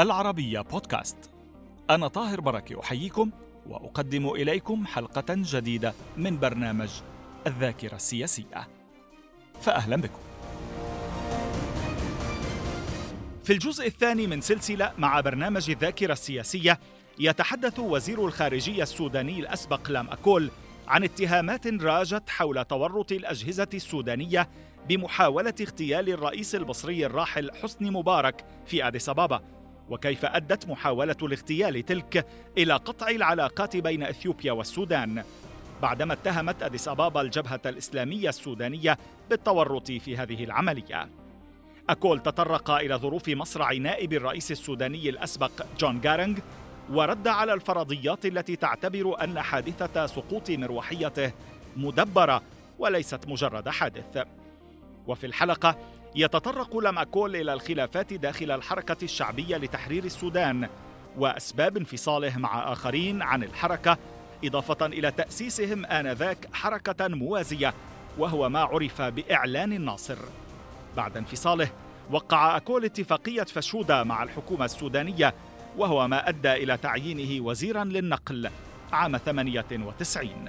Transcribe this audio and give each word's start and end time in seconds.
العربية 0.00 0.60
بودكاست. 0.60 1.16
أنا 1.90 2.08
طاهر 2.08 2.40
بركة 2.40 2.80
أحييكم 2.80 3.30
وأقدم 3.66 4.28
إليكم 4.28 4.86
حلقة 4.86 5.24
جديدة 5.28 5.94
من 6.16 6.38
برنامج 6.38 6.90
الذاكرة 7.46 7.94
السياسية. 7.94 8.68
فأهلا 9.60 9.96
بكم. 9.96 10.18
في 13.44 13.52
الجزء 13.52 13.86
الثاني 13.86 14.26
من 14.26 14.40
سلسلة 14.40 14.92
مع 14.98 15.20
برنامج 15.20 15.70
الذاكرة 15.70 16.12
السياسية 16.12 16.78
يتحدث 17.18 17.78
وزير 17.78 18.26
الخارجية 18.26 18.82
السوداني 18.82 19.40
الأسبق 19.40 19.90
لام 19.90 20.10
أكول 20.10 20.50
عن 20.88 21.04
اتهامات 21.04 21.66
راجت 21.66 22.30
حول 22.30 22.64
تورط 22.64 23.12
الأجهزة 23.12 23.68
السودانية 23.74 24.48
بمحاولة 24.88 25.54
اغتيال 25.60 26.08
الرئيس 26.08 26.54
المصري 26.54 27.06
الراحل 27.06 27.50
حسني 27.62 27.90
مبارك 27.90 28.44
في 28.66 28.86
أديس 28.86 29.08
أبابا. 29.08 29.59
وكيف 29.90 30.24
أدت 30.24 30.68
محاولة 30.68 31.16
الاغتيال 31.22 31.84
تلك 31.84 32.26
إلى 32.58 32.72
قطع 32.72 33.08
العلاقات 33.08 33.76
بين 33.76 34.02
إثيوبيا 34.02 34.52
والسودان. 34.52 35.24
بعدما 35.82 36.12
اتهمت 36.12 36.62
أديس 36.62 36.88
أبابا 36.88 37.20
الجبهة 37.20 37.60
الإسلامية 37.66 38.28
السودانية 38.28 38.98
بالتورط 39.30 39.90
في 39.92 40.16
هذه 40.16 40.44
العملية. 40.44 41.08
أكول 41.88 42.20
تطرق 42.20 42.70
إلى 42.70 42.94
ظروف 42.94 43.28
مصرع 43.28 43.72
نائب 43.72 44.12
الرئيس 44.12 44.50
السوداني 44.50 45.08
الأسبق 45.08 45.50
جون 45.78 46.00
جارنج 46.00 46.38
ورد 46.90 47.28
على 47.28 47.52
الفرضيات 47.52 48.26
التي 48.26 48.56
تعتبر 48.56 49.24
أن 49.24 49.40
حادثة 49.40 50.06
سقوط 50.06 50.50
مروحيته 50.50 51.32
مدبرة 51.76 52.42
وليست 52.78 53.28
مجرد 53.28 53.68
حادث. 53.68 54.24
وفي 55.06 55.26
الحلقة 55.26 55.76
يتطرق 56.14 56.76
لاماكول 56.76 57.36
إلى 57.36 57.52
الخلافات 57.52 58.12
داخل 58.12 58.50
الحركة 58.50 58.96
الشعبية 59.02 59.56
لتحرير 59.56 60.04
السودان 60.04 60.68
وأسباب 61.18 61.76
انفصاله 61.76 62.38
مع 62.38 62.72
آخرين 62.72 63.22
عن 63.22 63.42
الحركة 63.42 63.98
إضافة 64.44 64.86
إلى 64.86 65.10
تأسيسهم 65.10 65.86
آنذاك 65.86 66.48
حركة 66.52 67.08
موازية 67.08 67.74
وهو 68.18 68.48
ما 68.48 68.60
عرف 68.60 69.02
بإعلان 69.02 69.72
الناصر. 69.72 70.18
بعد 70.96 71.16
انفصاله 71.16 71.68
وقع 72.10 72.56
أكول 72.56 72.84
اتفاقية 72.84 73.42
فشودة 73.42 74.04
مع 74.04 74.22
الحكومة 74.22 74.64
السودانية 74.64 75.34
وهو 75.76 76.08
ما 76.08 76.28
أدى 76.28 76.52
إلى 76.52 76.76
تعيينه 76.76 77.44
وزيرا 77.44 77.84
للنقل 77.84 78.50
عام 78.92 79.16
98 79.16 80.48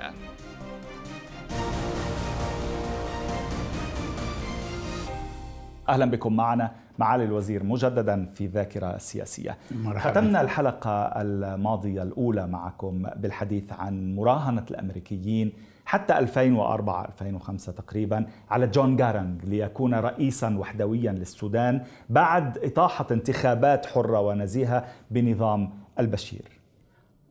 أهلا 5.91 6.05
بكم 6.05 6.35
معنا 6.35 6.71
معالي 6.99 7.23
الوزير 7.23 7.63
مجددا 7.63 8.25
في 8.25 8.47
ذاكرة 8.47 8.95
السياسيه. 8.95 9.57
مرحبا. 9.71 10.11
ختمنا 10.11 10.41
الحلقة 10.41 11.21
الماضية 11.21 12.03
الأولى 12.03 12.47
معكم 12.47 13.03
بالحديث 13.15 13.73
عن 13.73 14.15
مراهنة 14.15 14.65
الأمريكيين 14.71 15.53
حتى 15.85 16.17
2004 16.19 17.05
2005 17.05 17.71
تقريبا 17.71 18.25
على 18.49 18.67
جون 18.67 18.95
جارنج 18.95 19.45
ليكون 19.45 19.93
رئيسا 19.95 20.57
وحدويا 20.57 21.11
للسودان 21.11 21.83
بعد 22.09 22.57
إطاحة 22.57 23.07
انتخابات 23.11 23.85
حرة 23.85 24.19
ونزيهة 24.19 24.85
بنظام 25.11 25.69
البشير. 25.99 26.45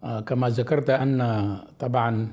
آه 0.04 0.20
كما 0.20 0.48
ذكرت 0.48 0.90
أن 0.90 1.18
طبعا 1.78 2.28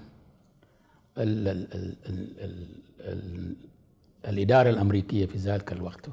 ال 1.18 1.47
ال 1.47 1.68
ال 1.74 1.96
ال 2.09 2.66
ال 3.00 3.56
الإدارة 4.28 4.69
الأمريكية 4.69 5.25
في 5.25 5.38
ذلك 5.38 5.72
الوقت 5.72 6.09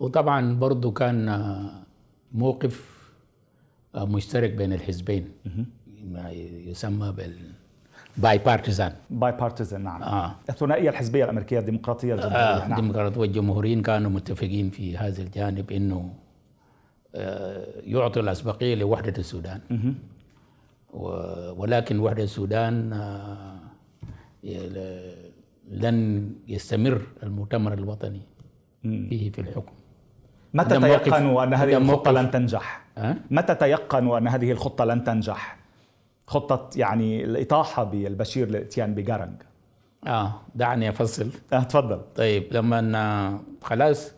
وطبعا 0.00 0.54
برضو 0.54 0.92
كان 0.92 1.40
موقف 2.32 2.94
مشترك 3.94 4.50
بين 4.50 4.72
الحزبين. 4.72 5.28
ما 6.04 6.30
يسمى 6.66 7.12
بال 7.12 7.36
bipartisan 8.16 8.92
bipartisan 9.10 9.84
نعم. 9.84 10.02
آه. 10.02 10.34
الثنائية 10.50 10.90
الحزبية 10.90 11.24
الأمريكية 11.24 11.58
الديمقراطية 11.58 12.14
الجمهورية 12.14 12.38
آه. 12.38 12.68
نعم. 12.68 12.78
الديمقراطية 12.78 13.20
والجمهوريين 13.20 13.82
كانوا 13.82 14.10
متفقين 14.10 14.70
في 14.70 14.96
هذا 14.96 15.22
الجانب 15.22 15.72
إنه 15.72 16.14
آه 17.14 17.66
يعطوا 17.84 18.22
الأسبقية 18.22 18.74
لوحدة 18.74 19.14
السودان. 19.18 19.60
ولكن 21.56 21.98
وحدة 21.98 22.22
السودان 22.22 22.92
آه 22.92 23.58
لن 25.70 26.30
يستمر 26.48 27.06
المؤتمر 27.22 27.74
الوطني 27.74 28.20
فيه 28.82 29.30
في 29.30 29.40
الحكم. 29.40 29.72
متى 30.54 30.80
تيقنوا 30.80 31.44
أن 31.44 31.54
هذه 31.54 31.76
الخطة 31.76 32.10
لن 32.10 32.30
تنجح؟ 32.30 32.82
أه؟ 32.98 33.16
متى 33.30 33.54
تيقنوا 33.54 34.18
أن 34.18 34.28
هذه 34.28 34.52
الخطة 34.52 34.84
لن 34.84 35.04
تنجح؟ 35.04 35.56
خطة 36.26 36.70
يعني 36.76 37.24
الإطاحة 37.24 37.84
بالبشير 37.84 38.48
للإتيان 38.48 38.94
بجارنج 38.94 39.42
آه 40.06 40.40
دعني 40.54 40.88
أفصل 40.88 41.30
آه 41.52 41.62
تفضل 41.62 42.00
طيب 42.16 42.44
لما 42.50 43.38
خلاص 43.62 44.12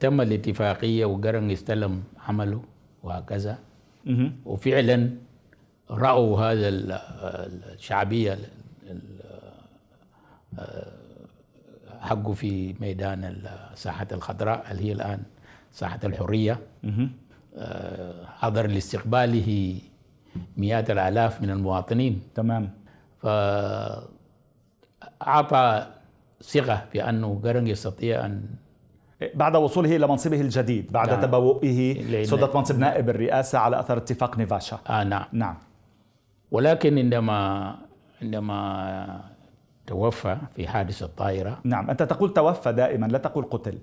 تم 0.00 0.20
الاتفاقية 0.20 1.04
وجارنج 1.04 1.52
استلم 1.52 2.02
عمله 2.28 2.62
وهكذا 3.02 3.58
وفعلا 4.46 5.10
رأوا 5.90 6.40
هذا 6.40 6.68
الشعبية 7.74 8.38
حقه 12.00 12.32
في 12.32 12.74
ميدان 12.80 13.24
الساحة 13.72 14.06
الخضراء 14.12 14.66
اللي 14.70 14.84
هي 14.84 14.92
الآن 14.92 15.22
ساحة 15.72 16.00
الحرية. 16.04 16.58
آه، 17.56 18.24
حضر 18.26 18.66
لاستقباله 18.66 19.78
مئات 20.56 20.90
الآلاف 20.90 21.42
من 21.42 21.50
المواطنين. 21.50 22.22
تمام. 22.34 22.70
فأعطى 25.20 25.86
ثقة 26.42 26.84
بأنه 26.94 27.40
قرن 27.44 27.66
يستطيع 27.66 28.26
أن 28.26 28.42
بعد 29.34 29.56
وصوله 29.56 29.96
إلى 29.96 30.06
منصبه 30.06 30.40
الجديد 30.40 30.92
بعد 30.92 31.10
نعم. 31.10 31.20
تبوئه 31.20 31.78
سدة 32.24 32.50
منصب 32.54 32.78
نائب 32.78 33.08
الرئاسة 33.08 33.58
على 33.58 33.80
أثر 33.80 33.96
اتفاق 33.96 34.38
نيفاشا. 34.38 34.78
آه 34.88 35.04
نعم. 35.04 35.24
نعم. 35.32 35.56
ولكن 36.50 36.98
عندما 36.98 37.74
عندما 38.22 39.20
توفى 39.86 40.36
في 40.56 40.68
حادث 40.68 41.02
الطائرة 41.02 41.60
نعم. 41.64 41.90
أنت 41.90 42.02
تقول 42.02 42.34
توفى 42.34 42.72
دائما 42.72 43.06
لا 43.06 43.18
تقول 43.18 43.44
قتل. 43.50 43.78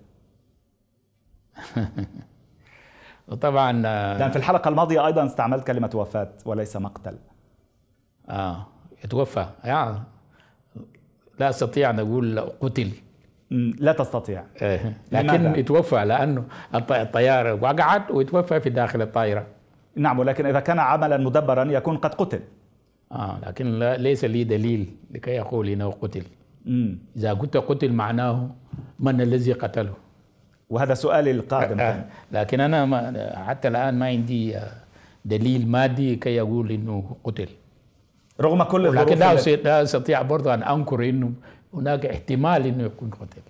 وطبعا 3.27 3.71
لأن 4.17 4.31
في 4.31 4.37
الحلقة 4.37 4.69
الماضية 4.69 5.07
أيضا 5.07 5.25
استعملت 5.25 5.67
كلمة 5.67 5.89
وفاة 5.93 6.29
وليس 6.45 6.77
مقتل. 6.77 7.17
آه 8.29 8.67
يتوفى. 9.03 9.45
يعني 9.63 9.99
لا 11.39 11.49
أستطيع 11.49 11.89
أن 11.89 11.99
أقول 11.99 12.39
قتل. 12.39 12.91
لا 13.79 13.91
تستطيع. 13.91 14.43
إيه. 14.61 14.97
لكن 15.11 15.59
يتوفى 15.59 16.05
لأنه 16.05 16.45
الطيارة 16.75 17.53
وقعت 17.53 18.11
ويتوفى 18.11 18.59
في 18.59 18.69
داخل 18.69 19.01
الطائرة. 19.01 19.47
نعم 19.95 20.19
ولكن 20.19 20.45
إذا 20.45 20.59
كان 20.59 20.79
عملا 20.79 21.17
مدبرا 21.17 21.63
يكون 21.63 21.97
قد 21.97 22.13
قتل. 22.13 22.39
آه 23.11 23.39
لكن 23.47 23.65
لا 23.79 23.97
ليس 23.97 24.25
لي 24.25 24.43
دليل 24.43 24.95
لكي 25.11 25.31
يقول 25.31 25.69
إنه 25.69 25.91
قتل. 25.91 26.23
مم. 26.65 26.99
إذا 27.17 27.33
قلت 27.33 27.57
قتل 27.57 27.93
معناه 27.93 28.49
من 28.99 29.21
الذي 29.21 29.53
قتله. 29.53 29.93
وهذا 30.69 30.93
سؤالي 30.93 31.31
القادم 31.31 31.79
آه 31.79 32.03
لكن 32.31 32.59
أنا 32.59 32.85
ما 32.85 33.33
حتى 33.47 33.67
الآن 33.67 33.99
ما 33.99 34.05
عندي 34.05 34.55
دليل 35.25 35.67
مادي 35.67 36.15
كي 36.15 36.35
يقول 36.35 36.71
إنه 36.71 37.15
قتل. 37.23 37.47
رغم 38.41 38.63
كل 38.63 38.95
لكن 38.95 39.17
لا 39.63 39.83
استطيع 39.83 40.21
برضه 40.21 40.53
أن 40.53 40.63
أنكر 40.63 41.09
إنه 41.09 41.31
هناك 41.73 42.05
احتمال 42.05 42.65
إنه 42.65 42.83
يكون 42.83 43.09
قتل. 43.09 43.41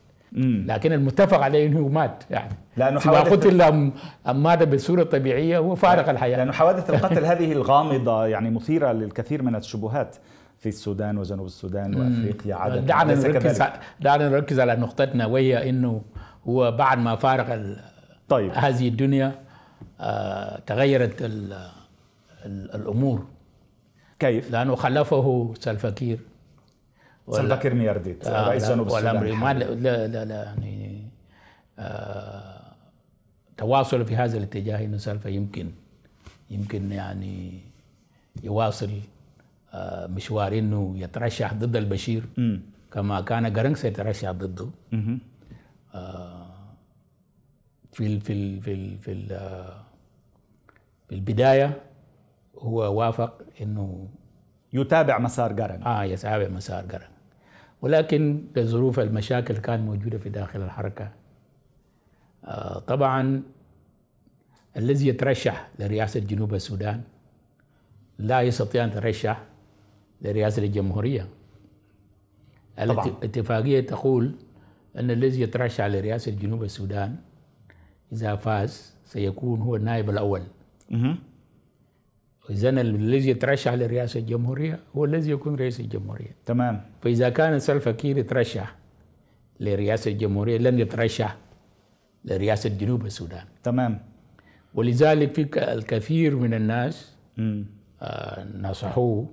لكن 0.67 0.93
المتفق 0.93 1.39
عليه 1.39 1.67
إنه 1.67 1.87
مات 1.87 2.23
يعني. 2.29 2.53
لأنه 2.77 2.99
حوادث 2.99 3.33
قتل 3.33 3.61
ام 3.61 3.93
مات 4.27 4.63
بصورة 4.63 5.03
طبيعية 5.03 5.57
هو 5.57 5.75
فارق 5.75 6.09
الحياة. 6.09 6.37
لأنه 6.37 6.51
حوادث 6.51 6.89
القتل 6.89 7.25
هذه 7.31 7.51
الغامضة 7.51 8.25
يعني 8.25 8.49
مثيرة 8.49 8.91
للكثير 8.91 9.41
من 9.41 9.55
الشبهات 9.55 10.15
في 10.59 10.69
السودان 10.69 11.17
وجنوب 11.17 11.45
السودان 11.45 11.95
وأفريقيا 11.95 12.55
عدد 12.55 12.85
دعنا 12.85 13.15
نركز 13.15 13.63
دعنا 13.99 14.29
نركز 14.29 14.59
على 14.59 14.75
نقطتنا 14.75 15.25
وهي 15.25 15.69
إنه 15.69 16.01
هو 16.49 16.71
بعد 16.71 16.97
ما 16.97 17.15
فارق 17.15 17.75
طيب. 18.29 18.51
هذه 18.55 18.87
الدنيا 18.87 19.39
آه 19.99 20.59
تغيرت 20.59 21.21
ال 21.21 21.53
ال 22.45 22.75
الأمور. 22.75 23.25
كيف؟ 24.19 24.51
لأنه 24.51 24.75
خلفه 24.75 25.53
سلفكير 25.59 26.19
سلفا 27.31 27.69
ميارديت 27.69 28.27
آه 28.27 28.47
رئيس 28.47 28.69
جنوب 28.69 28.87
السودان 28.87 29.33
ما 29.33 29.53
لا 29.53 30.07
لا 30.07 30.25
لا 30.25 30.43
يعني 30.43 31.07
آه 31.79 32.61
تواصل 33.57 34.05
في 34.05 34.15
هذا 34.15 34.37
الاتجاه 34.37 34.85
إنه 34.85 34.97
سلفا 34.97 35.29
يمكن 35.29 35.71
يمكن 36.49 36.91
يعني 36.91 37.59
يواصل 38.43 38.89
آه 39.73 40.07
مشوار 40.07 40.57
إنه 40.57 40.93
يترشح 40.97 41.53
ضد 41.53 41.75
البشير. 41.75 42.23
م. 42.37 42.57
كما 42.93 43.21
كان 43.21 43.53
جرنك 43.53 43.77
سيترشح 43.77 44.31
ضده. 44.31 44.69
آه 44.93 46.26
في 47.97 48.05
ال 48.07 48.21
في 48.21 48.33
ال 48.33 48.61
في 48.61 48.71
ال 48.71 48.97
في 48.99 49.11
ال 49.11 49.27
في 51.09 51.15
البداية 51.15 51.81
هو 52.57 52.99
وافق 52.99 53.41
أنه 53.61 54.07
يتابع 54.73 55.19
مسار 55.19 55.51
جارن 55.53 55.83
آه 55.83 56.03
يتابع 56.03 56.47
مسار 56.47 56.85
جارن 56.85 57.07
ولكن 57.81 58.43
لظروف 58.55 58.99
المشاكل 58.99 59.57
كانت 59.57 59.81
موجودة 59.81 60.17
في 60.17 60.29
داخل 60.29 60.61
الحركة. 60.61 61.11
آه 62.45 62.79
طبعا 62.79 63.43
الذي 64.77 65.07
يترشح 65.07 65.69
لرئاسة 65.79 66.19
جنوب 66.19 66.53
السودان 66.53 67.01
لا 68.19 68.41
يستطيع 68.41 68.83
أن 68.83 68.89
يترشح 68.89 69.43
لرئاسة 70.21 70.63
الجمهورية. 70.63 71.27
طبعاً. 72.87 73.07
الاتفاقية 73.07 73.79
تقول 73.79 74.35
أن 74.97 75.11
الذي 75.11 75.41
يترشح 75.41 75.85
لرئاسة 75.85 76.31
جنوب 76.31 76.63
السودان 76.63 77.15
إذا 78.13 78.35
فاز 78.35 78.93
سيكون 79.05 79.61
هو 79.61 79.75
النائب 79.75 80.09
الأول. 80.09 80.41
إذا 82.49 82.69
الذي 82.69 83.29
يترشح 83.29 83.73
لرئاسة 83.73 84.19
الجمهورية 84.19 84.79
هو 84.95 85.05
الذي 85.05 85.31
يكون 85.31 85.55
رئيس 85.55 85.79
الجمهورية 85.79 86.35
تمام 86.45 86.81
فإذا 87.01 87.29
كان 87.29 87.59
سلفا 87.59 87.91
كير 87.91 88.17
يترشح 88.17 88.75
لرئاسة 89.59 90.11
الجمهورية 90.11 90.57
لن 90.57 90.79
يترشح 90.79 91.37
لرئاسة 92.25 92.69
جنوب 92.69 93.05
السودان 93.05 93.45
تمام 93.63 93.99
ولذلك 94.73 95.33
في 95.33 95.73
الكثير 95.73 96.35
من 96.35 96.53
الناس. 96.53 97.15
آه، 98.01 98.47
نصحوه 98.57 99.29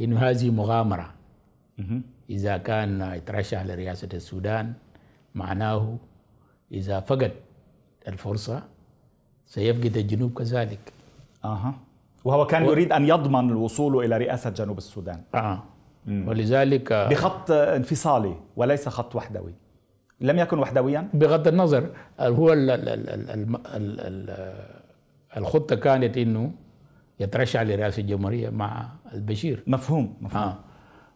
إنه 0.00 0.18
هذه 0.18 0.50
مغامرة. 0.50 1.14
إذا 2.30 2.56
كان 2.56 3.00
يترشح 3.00 3.62
لرئاسة 3.62 4.08
السودان 4.14 4.72
معناه 5.34 5.98
إذا 6.72 7.00
فقد 7.00 7.32
الفرصة 8.08 8.62
سيفقد 9.46 9.96
الجنوب 9.96 10.38
كذلك. 10.38 10.92
أها. 11.44 11.74
وهو 12.24 12.46
كان 12.46 12.62
و... 12.62 12.70
يريد 12.70 12.92
أن 12.92 13.04
يضمن 13.04 13.50
الوصول 13.50 14.04
إلى 14.04 14.18
رئاسة 14.18 14.50
جنوب 14.50 14.78
السودان. 14.78 15.22
آه. 15.34 15.62
مم. 16.06 16.28
ولذلك 16.28 16.92
بخط 16.92 17.50
انفصالي 17.50 18.34
وليس 18.56 18.88
خط 18.88 19.16
وحدوي. 19.16 19.54
لم 20.20 20.38
يكن 20.38 20.58
وحدويا؟ 20.58 21.08
بغض 21.14 21.48
النظر 21.48 21.90
هو 22.20 22.52
ال 22.52 22.70
ال 22.70 22.88
ال 22.88 23.10
ال 23.10 23.56
الـ 23.66 24.00
الـ 24.00 24.54
الخطة 25.36 25.76
كانت 25.76 26.16
أنه 26.18 26.52
يترشح 27.20 27.60
لرئاسة 27.60 28.00
الجمهورية 28.00 28.50
مع 28.50 28.88
البشير. 29.14 29.62
مفهوم 29.66 30.16
مفهوم. 30.20 30.42
آه. 30.42 30.58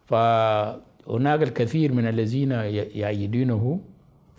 فهناك 0.06 1.42
الكثير 1.42 1.92
من 1.92 2.08
الذين 2.08 2.50
يأيدونه 2.94 3.80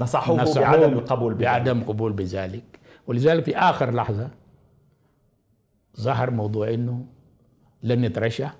نصحوه 0.01 0.41
نصحوه 0.41 0.63
بعدم 0.65 0.93
القبول 0.93 1.33
بذلك. 1.33 1.45
بعدم 1.45 1.83
قبول 1.83 2.13
بذلك. 2.13 2.63
ولذلك 3.07 3.43
في 3.43 3.57
آخر 3.57 3.93
لحظة 3.93 4.27
ظهر 5.99 6.31
موضوع 6.31 6.69
إنه 6.73 7.05
لن 7.83 8.03
يترشح 8.03 8.53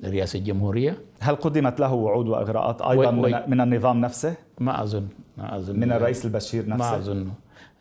لرئاسة 0.00 0.38
الجمهورية. 0.38 0.98
هل 1.20 1.34
قدمت 1.36 1.80
له 1.80 1.92
وعود 1.92 2.28
وإغراءات 2.28 2.82
أيضا 2.82 3.10
وي- 3.10 3.32
من, 3.32 3.50
من 3.50 3.60
النظام 3.60 4.00
نفسه؟ 4.00 4.34
ما 4.60 4.82
أظن 4.82 5.06
ما 5.38 5.56
أظن. 5.56 5.80
من 5.80 5.92
الرئيس 5.92 6.24
البشير 6.24 6.66
ما 6.66 6.76
نفسه؟ 6.76 6.96
أظن. 6.96 7.28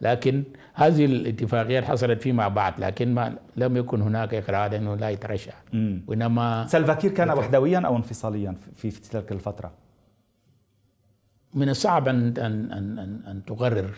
لكن 0.02 0.44
هذه 0.74 1.06
الاتفاقيات 1.06 1.84
حصلت 1.84 2.22
فيما 2.22 2.48
بعد 2.48 2.80
لكن 2.80 3.14
ما 3.14 3.36
لم 3.58 3.78
يكن 3.78 4.02
هناك 4.02 4.34
إقرار 4.34 4.76
أنه 4.76 4.96
لا 4.96 5.10
يترشح. 5.10 5.54
وإنما 6.08 6.68
سلفاكير 6.68 7.12
كان 7.12 7.30
وحدويا 7.30 7.80
أو 7.80 7.96
انفصاليا 7.96 8.56
في, 8.76 8.92
في 8.92 9.02
تلك 9.10 9.32
الفترة؟ 9.32 9.72
من 11.56 11.70
الصعب 11.70 12.08
أن 12.08 12.34
أن 12.38 12.72
أن 12.72 13.00
أن, 13.00 13.20
أن 13.28 13.46
تقرر. 13.46 13.90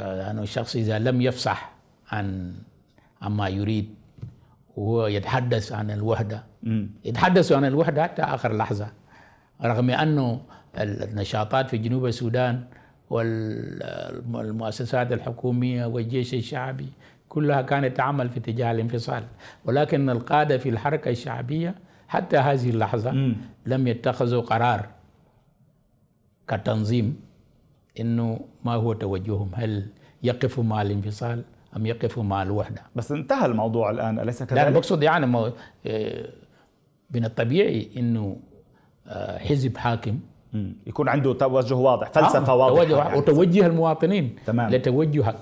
أنه 0.00 0.42
الشخص 0.42 0.76
إذا 0.76 0.98
لم 0.98 1.20
يفصح 1.20 1.72
عن 2.10 2.54
عما 3.22 3.48
يريد 3.48 3.94
وهو 4.76 5.06
يتحدث 5.06 5.72
عن 5.72 5.90
الوحدة 5.90 6.44
مم. 6.62 6.90
يتحدث 7.04 7.52
عن 7.52 7.64
الوحدة 7.64 8.02
حتى 8.02 8.22
آخر 8.22 8.56
لحظة. 8.56 8.88
رغم 9.64 9.90
أنه 9.90 10.40
النشاطات 10.78 11.70
في 11.70 11.78
جنوب 11.78 12.06
السودان 12.06 12.64
والمؤسسات 13.10 15.12
الحكومية 15.12 15.86
والجيش 15.86 16.34
الشعبي 16.34 16.88
كلها 17.28 17.62
كانت 17.62 17.96
تعمل 17.96 18.28
في 18.28 18.38
اتجاه 18.38 18.72
الانفصال. 18.72 19.22
ولكن 19.64 20.10
القادة 20.10 20.58
في 20.58 20.68
الحركة 20.68 21.10
الشعبية 21.10 21.74
حتى 22.08 22.36
هذه 22.36 22.70
اللحظة 22.70 23.10
مم. 23.10 23.36
لم 23.66 23.88
يتخذوا 23.88 24.42
قرار. 24.42 24.86
كتنظيم 26.50 27.16
إنه 28.00 28.40
ما 28.64 28.74
هو 28.74 28.92
توجههم 28.92 29.50
هل 29.54 29.86
يقفوا 30.22 30.64
مع 30.64 30.82
الانفصال 30.82 31.42
أم 31.76 31.86
يقفوا 31.86 32.22
مع 32.22 32.42
الوحدة 32.42 32.82
بس 32.96 33.12
انتهى 33.12 33.46
الموضوع 33.46 33.90
الآن 33.90 34.18
أليس 34.20 34.42
لا 34.42 34.48
أنا 34.52 34.62
كذلك؟ 34.62 34.74
بقصد 34.76 35.02
يعني 35.02 35.26
مو- 35.26 35.50
آه، 35.86 36.28
من 37.10 37.24
الطبيعي 37.24 37.88
إنه 37.96 38.36
آه، 39.06 39.38
حزب 39.38 39.76
حاكم 39.76 40.18
مم. 40.52 40.72
يكون 40.86 41.08
عنده 41.08 41.32
توجه 41.32 41.74
واضح 41.74 42.08
فلسفة 42.10 42.52
آه، 42.52 42.56
واضحة 42.56 42.84
توجه 42.84 42.96
يعني. 42.98 43.18
وتوجه 43.18 43.66
المواطنين 43.66 44.36
تمام. 44.46 44.70
لتوجهك 44.70 45.36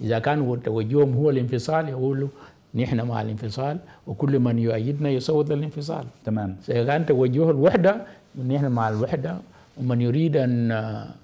إذا 0.00 0.18
كان 0.18 0.60
توجههم 0.64 1.14
هو 1.14 1.30
الانفصال 1.30 1.88
يقولوا 1.88 2.28
نحن 2.74 3.00
مع 3.00 3.22
الانفصال 3.22 3.78
وكل 4.06 4.38
من 4.38 4.58
يؤيدنا 4.58 5.10
يصوت 5.10 5.50
للانفصال 5.50 6.04
تمام 6.24 6.56
إذا 6.68 6.84
كان 6.84 7.06
توجه 7.06 7.50
الوحدة 7.50 8.06
نحن 8.48 8.66
مع 8.72 8.88
الوحدة 8.88 9.36
ومن 9.76 10.00
يريد 10.00 10.36
أن 10.36 10.72
آه، 10.72 11.14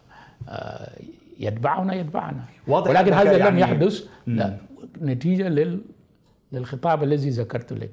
آه، 0.49 0.93
يتبعنا 1.39 1.95
يتبعنا. 1.95 2.45
واضح 2.67 2.91
ولكن 2.91 3.13
هذا 3.13 3.33
لم 3.33 3.39
يعني- 3.41 3.61
يحدث. 3.61 4.05
لا 4.27 4.57
نتيجة 5.03 5.49
لل 5.49 5.81
للخطاب 6.53 7.03
الذي 7.03 7.31
ذكرت 7.31 7.73
لك. 7.73 7.91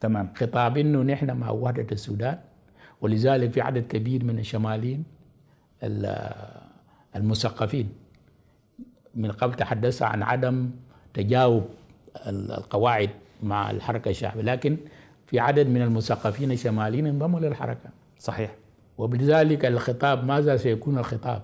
تمام. 0.00 0.28
خطاب 0.36 0.78
إنه 0.78 1.02
نحن 1.02 1.30
مع 1.30 1.50
وحدة 1.50 1.86
السودان 1.92 2.38
ولذلك 3.00 3.52
في 3.52 3.60
عدد 3.60 3.86
كبير 3.86 4.24
من 4.24 4.38
الشماليين 4.38 5.04
ال- 5.82 6.32
المثقفين. 7.16 7.88
من 9.14 9.30
قبل 9.32 9.54
تحدث 9.54 10.02
عن 10.02 10.22
عدم 10.22 10.70
تجاوب 11.14 11.68
ال- 12.26 12.52
القواعد 12.52 13.10
مع 13.42 13.70
الحركة 13.70 14.10
الشعبية 14.10 14.42
لكن 14.42 14.76
في 15.26 15.40
عدد 15.40 15.66
من 15.66 15.82
المثقفين 15.82 16.52
الشماليين 16.52 17.06
انضموا 17.06 17.40
للحركة. 17.40 17.90
صحيح. 18.18 18.50
وبذلك 19.00 19.64
الخطاب 19.64 20.24
ماذا 20.24 20.56
سيكون 20.56 20.98
الخطاب؟ 20.98 21.42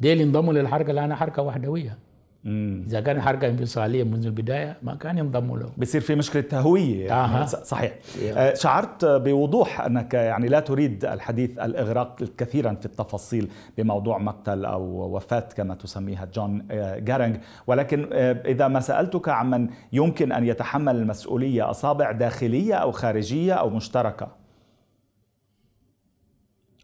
ديل 0.00 0.20
انضموا 0.20 0.52
للحركة 0.52 0.92
لأنها 0.92 1.16
حركة 1.16 1.42
وحدوية. 1.42 1.98
مم. 2.44 2.84
إذا 2.86 3.00
كانت 3.00 3.20
حركة 3.20 3.48
انفصالية 3.48 4.04
منذ 4.04 4.26
البداية 4.26 4.76
ما 4.82 4.94
كان 4.94 5.18
ينضموا 5.18 5.58
له. 5.58 5.70
بصير 5.78 6.00
في 6.00 6.14
مشكلة 6.14 6.60
هوية 6.60 7.06
يعني. 7.06 7.46
ص- 7.46 7.56
صحيح. 7.56 7.92
آه، 8.36 8.54
شعرت 8.54 9.04
بوضوح 9.04 9.80
أنك 9.80 10.14
يعني 10.14 10.48
لا 10.48 10.60
تريد 10.60 11.04
الحديث 11.04 11.58
الإغراق 11.58 12.22
كثيرا 12.38 12.74
في 12.74 12.86
التفاصيل 12.86 13.48
بموضوع 13.78 14.18
مقتل 14.18 14.64
أو 14.64 14.82
وفاة 15.16 15.48
كما 15.56 15.74
تسميها 15.74 16.24
جون 16.34 16.66
آه، 16.70 16.98
جارينغ 16.98 17.36
ولكن 17.66 18.08
آه، 18.12 18.32
إذا 18.44 18.68
ما 18.68 18.80
سألتك 18.80 19.28
عمن 19.28 19.68
يمكن 19.92 20.32
أن 20.32 20.44
يتحمل 20.46 20.96
المسؤولية 20.96 21.70
أصابع 21.70 22.10
داخلية 22.12 22.74
أو 22.74 22.90
خارجية 22.92 23.52
أو 23.52 23.70
مشتركة؟ 23.70 24.43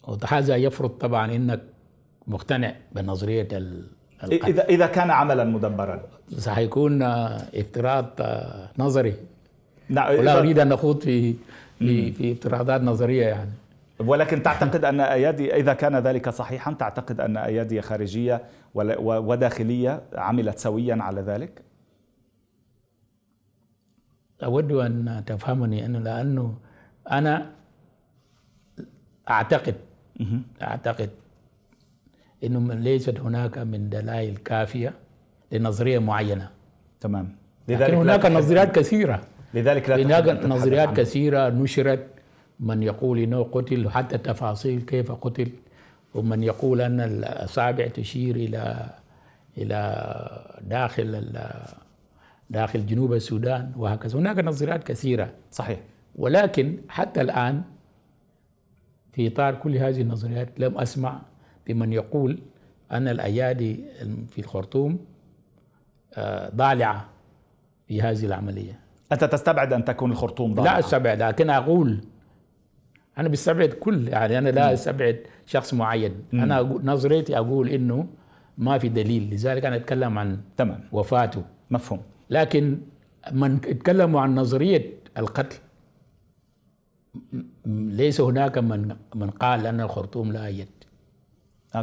وهذا 0.08 0.56
يفرض 0.56 0.90
طبعا 0.90 1.34
إنك 1.36 1.60
مقتنع 2.26 2.74
بنظرية 2.92 3.48
ال- 3.52 3.86
القتل. 4.24 4.46
إذا 4.46 4.64
إذا 4.64 4.86
كان 4.86 5.10
عملا 5.10 5.44
مدبرا. 5.44 6.02
سيكون 6.38 7.02
افتراض 7.02 8.06
نظري. 8.78 9.14
نعم 9.88 10.14
ولا 10.18 10.34
إذا- 10.34 10.36
أريد 10.38 10.58
أن 10.58 10.72
أخوض 10.72 11.00
في 11.00 11.34
في 11.78 12.12
في 12.12 12.32
افتراضات 12.32 12.80
نظرية 12.80 13.26
يعني. 13.26 13.50
ولكن 13.98 14.42
تعتقد 14.42 14.84
أن 14.84 15.00
ايادي 15.00 15.54
إذا 15.56 15.72
كان 15.74 15.96
ذلك 15.96 16.28
صحيحا 16.28 16.72
تعتقد 16.72 17.20
أن 17.20 17.36
أيادي 17.36 17.82
خارجية 17.82 18.42
وداخلية 18.74 20.02
عملت 20.14 20.58
سويا 20.58 20.96
على 21.00 21.20
ذلك؟ 21.20 21.62
أود 24.44 24.72
أن 24.72 25.22
تفهمني 25.26 25.86
انه 25.86 25.98
لأنه 25.98 26.54
أنا 27.10 27.50
أعتقد 29.30 29.74
أعتقد 30.62 31.10
إنه 32.44 32.60
من- 32.60 32.80
ليست 32.80 33.20
هناك 33.20 33.58
من 33.58 33.88
دلائل 33.90 34.36
كافية 34.36 34.94
لنظرية 35.52 35.98
معينة. 35.98 36.50
تمام. 37.00 37.36
لكن 37.68 37.78
لا 37.84 38.02
هناك 38.02 38.26
نظريات 38.26 38.74
كثيرة. 38.78 39.20
لذلك 39.54 39.88
لا 39.90 39.96
هناك 39.96 40.44
نظريات 40.44 40.88
عنه. 40.88 40.96
كثيرة 40.96 41.48
نشرت 41.48 42.06
من 42.60 42.82
يقول 42.82 43.18
إنه 43.18 43.42
قتل 43.42 43.86
وحتى 43.86 44.18
تفاصيل 44.18 44.80
كيف 44.82 45.12
قتل 45.12 45.48
ومن 46.14 46.42
يقول 46.42 46.80
أن 46.80 47.00
الأصابع 47.00 47.86
تشير 47.86 48.36
إلى 48.36 48.90
إلى 49.58 49.80
داخل 50.62 51.32
داخل 52.50 52.86
جنوب 52.86 53.12
السودان 53.14 53.72
وهكذا. 53.76 54.18
هناك 54.18 54.38
نظريات 54.38 54.84
كثيرة. 54.84 55.30
صحيح. 55.50 55.78
ولكن 56.16 56.76
حتى 56.88 57.20
الآن 57.20 57.62
في 59.12 59.26
إطار 59.28 59.54
كل 59.54 59.76
هذه 59.76 60.00
النظريات 60.00 60.60
لم 60.60 60.78
أسمع 60.78 61.20
بمن 61.66 61.92
يقول 61.92 62.38
أن 62.92 63.08
الأيادي 63.08 63.84
في 64.28 64.38
الخرطوم 64.38 64.98
آه، 66.14 66.48
ضالعة 66.54 67.08
في 67.88 68.02
هذه 68.02 68.24
العملية. 68.26 68.80
أنت 69.12 69.24
تستبعد 69.24 69.72
أن 69.72 69.84
تكون 69.84 70.10
الخرطوم 70.12 70.54
ضالعة؟ 70.54 70.72
لا 70.72 70.78
أستبعد 70.78 71.22
لكن 71.22 71.50
أقول 71.50 72.00
أنا 73.18 73.28
بستبعد 73.28 73.68
كل 73.68 74.08
يعني 74.08 74.38
أنا 74.38 74.48
لا 74.48 74.72
أستبعد 74.72 75.20
شخص 75.46 75.74
معين. 75.74 76.12
أنا 76.34 76.56
أقول 76.58 76.84
نظريتي 76.84 77.38
أقول 77.38 77.68
إنه 77.68 78.06
ما 78.58 78.78
في 78.78 78.88
دليل 78.88 79.30
لذلك 79.34 79.64
أنا 79.64 79.76
أتكلم 79.76 80.18
عن 80.18 80.40
تمام. 80.56 80.80
وفاته. 80.92 81.44
مفهوم. 81.70 82.00
لكن 82.30 82.78
من 83.32 83.54
اتكلموا 83.54 84.20
عن 84.20 84.34
نظرية 84.34 84.92
القتل 85.18 85.58
م- 87.14 87.42
ليس 87.66 88.20
هناك 88.20 88.58
من 88.58 88.96
من 89.14 89.30
قال 89.30 89.66
أن 89.66 89.80
الخرطوم 89.80 90.32
لا 90.32 90.48
يد. 90.48 90.68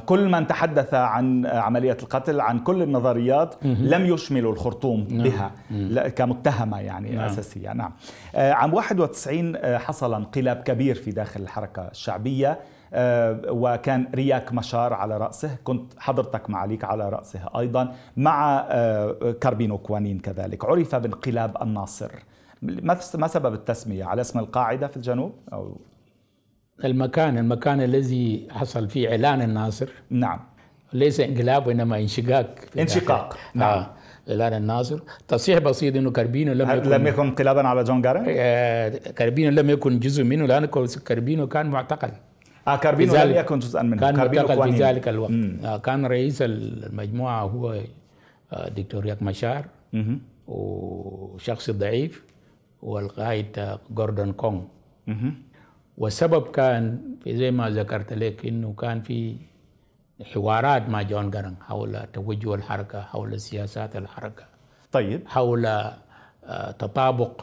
كل 0.06 0.30
من 0.30 0.48
تحدث 0.48 0.94
عن 0.94 1.46
عملية 1.46 1.98
القتل 2.04 2.42
عن 2.42 2.60
كل 2.60 2.82
النظريات 2.82 3.56
لم 3.66 4.06
يشملوا 4.06 4.54
الخرطوم 4.54 5.04
بها. 5.04 5.52
لا- 5.72 6.10
كمتهمة 6.10 6.80
يعني 6.80 7.10
نعم. 7.16 7.26
أساسية. 7.26 7.74
نعم. 7.74 7.92
آه، 8.36 8.52
عام 8.54 8.74
91 8.74 9.56
آه، 9.56 9.78
حصل 9.78 10.14
انقلاب 10.14 10.58
كبير 10.58 10.96
في 10.96 11.12
داخل 11.12 11.42
الحركة 11.42 11.82
الشعبية. 11.82 12.60
آه، 12.94 13.42
وكان 13.50 14.08
رياك 14.16 14.54
مشار 14.54 14.94
على 14.94 15.18
رأسه. 15.18 15.56
كنت 15.64 15.94
حضرتك 16.00 16.50
معاليك 16.50 16.84
على 16.84 17.10
رأسه 17.10 17.40
أيضا 17.60 17.94
مع 18.18 18.62
كاربينو 19.42 19.78
كوانين 19.78 20.20
كذلك. 20.20 20.66
عرف 20.66 20.96
بانقلاب 20.96 21.58
الناصر. 21.62 22.12
ما 23.16 23.28
سبب 23.28 23.54
التسمية 23.54 24.06
على 24.06 24.22
اسم 24.22 24.40
القاعدة 24.40 24.88
في 24.88 24.98
الجنوب؟ 24.98 25.32
أو 25.54 25.78
المكان 26.86 27.38
المكان 27.38 27.82
الذي 27.82 28.48
حصل 28.52 28.90
فيه 28.90 29.10
إعلان 29.10 29.42
الناصر. 29.42 29.88
نعم. 30.10 30.40
ليس 30.94 31.20
انقلاب 31.20 31.68
وإنما 31.68 31.98
انشقاق 32.00 32.56
انشقاق، 32.80 33.30
داخل- 33.30 33.60
نعم. 33.60 33.80
آه. 33.80 33.90
إعلان 34.30 34.54
الناصر. 34.54 35.00
تصحيح 35.28 35.60
بسيط 35.60 35.96
إنه 35.96 36.12
كاربينو 36.12 36.54
لم 36.54 36.70
يكن 36.72 36.90
لم 36.90 37.08
يكن 37.08 37.22
انقلابا 37.22 37.68
على 37.68 37.84
جون 37.84 38.02
جارنج؟ 38.02 38.26
آه، 38.30 38.90
كاربينو 38.90 39.52
لم 39.52 39.70
يكن 39.70 40.00
جزء 40.00 40.24
منه 40.24 40.46
لأن 40.46 40.66
كاربينو 41.06 41.48
كان 41.48 41.66
معتقل. 41.70 42.12
آه 42.68 42.76
كاربينو 42.76 43.16
لم 43.16 43.36
يكن 43.36 43.60
جزءا 43.60 43.82
منه. 43.82 44.02
كان 44.02 44.16
معتقل 44.16 44.74
في. 44.74 44.84
ذلك 44.84 45.08
الوقت. 45.08 45.32
آه، 45.64 45.78
كان 45.78 46.06
رئيس 46.06 46.42
المجموعة 46.42 47.42
هو 47.44 47.82
آه، 48.54 48.70
دكتور 48.70 49.06
رياك 49.06 49.22
مشار. 49.24 49.66
وشخصي 50.48 51.70
الضعيف. 51.72 52.24
والقائد 52.82 53.78
جوردون 53.92 54.32
كونغ. 54.34 54.62
والسبب 55.98 56.52
كان 56.52 57.02
في 57.24 57.38
زي 57.38 57.52
ما 57.52 57.70
ذكرت 57.70 58.14
لك 58.14 58.46
إنه 58.46 58.74
كان 58.74 59.02
في 59.02 59.36
حوارات 60.34 60.90
مع 60.90 61.02
جون 61.02 61.30
جارنج 61.32 61.56
حول 61.62 62.08
توجه 62.14 62.54
الحركه 62.56 63.02
حول 63.02 63.40
سياسات 63.40 63.96
الحركه 63.96 64.46
طيب. 64.92 65.28
حول 65.28 65.66
آه، 65.66 66.72
تطابق 66.72 67.42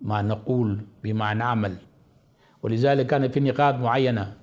ما 0.00 0.22
نقول 0.22 0.80
بما 1.02 1.34
نعمل 1.34 1.76
ولذلك 2.62 3.06
كان 3.06 3.28
في 3.28 3.40
نقاط 3.40 3.74
معينة 3.74 4.34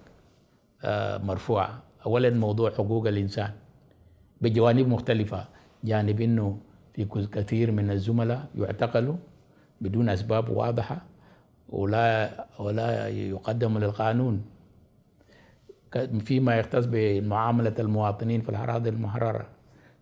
آه، 0.84 1.18
مرفوعة. 1.18 1.84
اولا 2.06 2.30
موضوع 2.30 2.72
حقوق 2.72 3.08
الإنسان 3.08 3.51
بجوانب 4.42 4.88
مختلفة. 4.88 5.46
جانب 5.84 6.22
إنه 6.22 6.58
في 6.94 7.06
كثير 7.06 7.72
من 7.72 7.92
الزملاء 7.92 8.46
يعتقلوا 8.56 9.15
بدون 9.82 10.10
أسباب 10.10 10.50
واضحة 10.50 11.01
ولا 11.70 12.46
ولا 12.60 13.08
يقدموا 13.10 13.79
للقانون. 13.79 14.46
فيما 16.20 16.55
يختص 16.55 16.86
بمعاملة 16.86 17.74
المواطنين 17.79 18.41
في 18.41 18.50
الأراضي 18.50 18.89
المحررة 18.89 19.48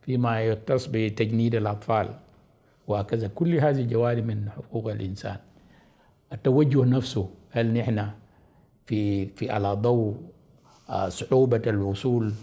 فيما 0.01 0.41
يختص 0.41 0.85
بتجنيد 0.91 1.55
الأطفال 1.55 2.09
وهكذا. 2.87 3.27
كل 3.27 3.55
هذه 3.55 3.81
جوانب 3.85 4.25
من 4.25 4.49
حقوق 4.49 4.91
الإنسان. 4.91 5.37
التوجه 6.33 6.85
نفسه 6.85 7.29
هل 7.51 7.73
نحن 7.73 8.09
في 8.85 9.25
في 9.25 9.51
على 9.51 9.73
ضوء 9.73 10.17
آه، 10.89 11.09
صعوبة 11.09 11.61
الوصول 11.67 12.33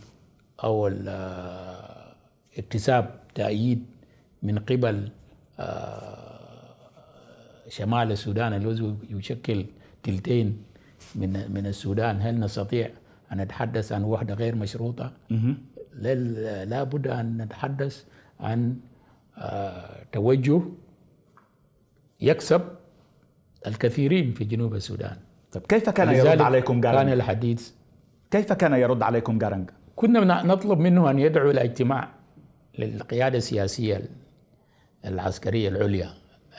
ال- 0.64 1.08
آه، 1.08 2.14
اكتساب 2.58 3.14
تأييد 3.34 3.86
من 4.42 4.58
قبل 4.58 5.08
آه، 5.58 6.19
شمال 7.70 8.12
السودان 8.12 8.52
الذي 8.52 8.94
يشكل 9.10 9.64
تلتين 10.02 10.48
من 11.14 11.32
من 11.54 11.64
السودان 11.66 12.20
هل 12.20 12.40
نستطيع 12.40 12.90
أن 13.32 13.40
نتحدث 13.40 13.92
عن 13.92 14.04
وحدة 14.04 14.34
غير 14.34 14.54
مشروطة؟ 14.54 15.12
لا- 15.94 16.82
بد 16.84 17.06
أن 17.06 17.36
نتحدث 17.42 18.04
عن 18.40 18.76
آه، 19.38 20.04
توجه 20.12 20.60
يكسب 22.20 22.62
الكثيرين 23.66 24.32
في 24.32 24.44
جنوب 24.44 24.74
السودان 24.74 25.16
طيب 25.52 25.62
كيف 25.66 25.90
كان 25.90 26.08
يرد 26.08 26.40
عليكم 26.40 26.72
كان 26.80 26.80
جارنج؟ 26.80 27.12
الحديث 27.12 27.70
كيف 28.30 28.52
كان 28.52 28.72
يرد 28.72 29.02
عليكم 29.02 29.38
جارنج؟ 29.38 29.70
كنا 29.96 30.42
نطلب 30.42 30.78
منه 30.78 31.10
أن 31.10 31.18
يدعو 31.18 31.50
إلى 31.50 31.64
اجتماع 31.64 32.08
للقيادة 32.78 33.38
السياسية 33.38 34.02
العسكرية 35.04 35.68
العليا 35.68 36.10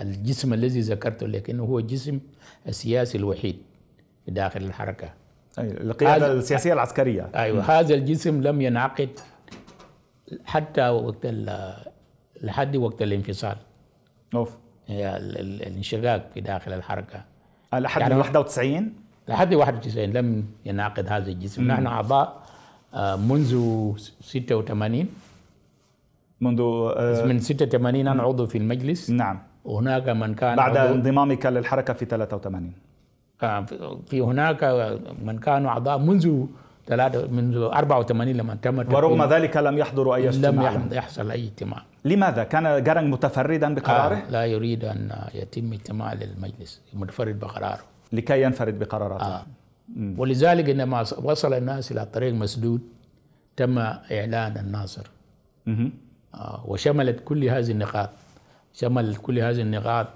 الجسم 0.02 0.54
الذي 0.54 0.82
ذكرته 0.82 1.28
لك 1.28 1.50
إنه 1.50 1.64
هو 1.64 1.80
الجسم 1.80 2.20
السياسي 2.68 3.18
الوحيد 3.18 3.58
داخل 4.28 4.62
الحركة. 4.64 5.10
أي 5.60 5.72
القيادة 5.72 6.26
هذا- 6.26 6.34
السياسية 6.34 6.74
العسكرية. 6.74 7.30
أيوه 7.36 7.64
هذا 7.80 7.94
الجسم 7.94 8.42
لم 8.42 8.62
ينعقد 8.62 9.10
حتى 10.46 10.90
وقت 10.90 11.28
لحد 12.44 12.76
وقت 12.76 13.02
الانفصال. 13.02 13.58
ال- 14.90 15.38
الانشقاق 15.40 16.30
في 16.34 16.42
داخل 16.42 16.74
الحركة. 16.74 17.24
لحد 17.74 18.02
يعني- 18.02 18.16
91 18.16 18.94
لحد 19.28 19.54
91 19.54 20.14
لم 20.14 20.46
ينعقد 20.66 21.08
هذا 21.08 21.30
الجسم. 21.32 21.68
نحن 21.68 21.88
أعضاء 21.88 22.42
آه، 22.94 23.16
منذ 23.16 23.50
86 24.22 25.08
منذ 26.42 26.62
آه، 26.62 27.26
من 27.26 27.40
86 27.40 28.08
أنا 28.08 28.24
عضو 28.24 28.46
في 28.48 28.58
المجلس. 28.58 29.10
نعم. 29.10 29.40
وهناك 29.66 30.10
من 30.10 30.34
كان 30.36 30.56
بعد 30.56 30.78
عضو 30.78 30.94
انضمامك 30.94 31.46
للحركة 31.46 31.94
في 31.94 32.06
83 32.06 32.74
كان 33.42 33.66
في- 34.10 34.22
هناك 34.22 34.64
من 35.24 35.40
كانوا 35.40 35.70
أعضاء 35.70 35.98
منذ 35.98 36.46
ثلاثة 36.88 37.28
منذ 37.28 37.58
84 37.58 38.36
لما 38.38 38.56
تم 38.56 38.78
ورغم 38.94 39.24
ذلك 39.24 39.58
لم 39.58 39.78
يحضروا 39.78 40.16
أي 40.16 40.22
لم 40.22 40.28
اجتماع. 40.28 40.72
يح- 40.72 40.92
يحصل 40.92 41.32
أي 41.32 41.44
اجتماع. 41.48 41.84
لماذا؟ 42.06 42.44
كان 42.44 42.84
جارنج 42.84 43.14
متفردا 43.14 43.74
بقراره؟ 43.76 44.16
آه 44.16 44.30
لا 44.30 44.46
يريد 44.46 44.86
أن 44.86 45.10
يتم 45.34 45.74
اجتماع 45.74 46.14
للمجلس 46.14 46.82
متفرد 46.94 47.40
بقراره. 47.40 47.80
لكي 48.14 48.42
ينفرد 48.42 48.80
بقراراته. 48.80 49.26
آه. 49.26 49.44
ولذلك 50.18 50.70
عندما 50.70 51.00
وصل 51.02 51.54
الناس 51.54 51.92
إلى 51.92 52.06
طريق 52.06 52.34
مسدود 52.34 52.82
تم 53.58 53.78
إعلان 53.78 54.58
الناصر. 54.58 55.06
آه 56.36 56.64
وشملت 56.66 57.20
كل 57.26 57.44
هذه 57.46 57.72
النقاط. 57.72 58.10
شمل 58.74 59.16
كل 59.16 59.40
هذه 59.40 59.62
النقاط. 59.62 60.08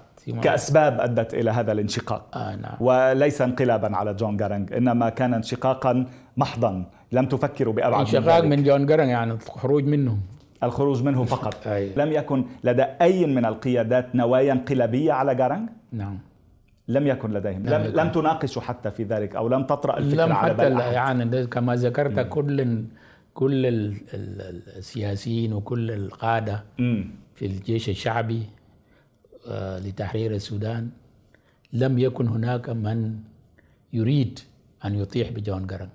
كأسباب 0.42 1.00
أدت 1.00 1.34
إلى 1.34 1.50
هذا 1.50 1.72
الانشقاق. 1.72 2.36
آه 2.36 2.56
نعم. 2.56 2.76
وليس 2.80 3.42
انقلابا 3.42 3.96
على 3.96 4.14
جون 4.14 4.36
جارنج 4.36 4.72
إنما 4.72 5.08
كان 5.08 5.34
انشقاقا 5.34 6.06
محضا. 6.36 6.84
لم 7.12 7.26
تفكروا 7.26 7.74
بأبعد 7.74 7.92
من 7.92 8.00
انشقاق 8.00 8.36
ذلك. 8.36 8.44
من 8.44 8.64
جون 8.64 8.86
جارنج 8.86 9.08
يعني 9.08 9.32
الخروج 9.32 9.84
منه. 9.84 10.18
الخروج 10.62 11.02
منه 11.02 11.24
فقط. 11.24 11.54
لم 12.00 12.12
يكن 12.12 12.44
لدى 12.64 12.82
أي 12.82 13.26
من 13.26 13.44
القيادات 13.44 14.14
نوايا 14.14 14.52
انقلابية 14.52 15.12
على 15.12 15.34
جارنج 15.34 15.68
نعم. 15.92 16.18
لم 16.88 17.06
يكن 17.06 17.30
لديهم. 17.30 17.66
لم, 17.66 17.84
يكن. 17.84 17.96
لم 17.96 18.08
تناقشوا 18.10 18.62
حتى 18.62 18.90
في 18.90 19.04
ذلك 19.04 19.36
أو 19.36 19.48
لم 19.48 19.64
تطرأ 19.64 19.98
الفكرة 19.98 20.24
لم 20.24 20.32
على 20.32 20.54
حتى 20.54 20.76
أحد 20.76 20.92
يعني 20.92 21.46
كما 21.46 21.74
ذكرت 21.74 22.28
كل 22.28 22.84
كل 23.36 23.66
ال- 23.66 23.96
ال- 24.14 24.62
السياسيين 24.78 25.52
وكل 25.52 25.90
القادة 25.90 26.64
مم. 26.78 27.10
في 27.34 27.46
الجيش 27.46 27.88
الشعبي 27.88 28.42
آه، 29.48 29.78
لتحرير 29.78 30.30
السودان 30.34 30.88
لم 31.72 31.98
يكن 31.98 32.28
هناك 32.28 32.70
من 32.70 33.18
يريد 33.92 34.38
أن 34.84 34.94
يطيح 34.94 35.30
بجون 35.30 35.66
جارنج 35.66 35.88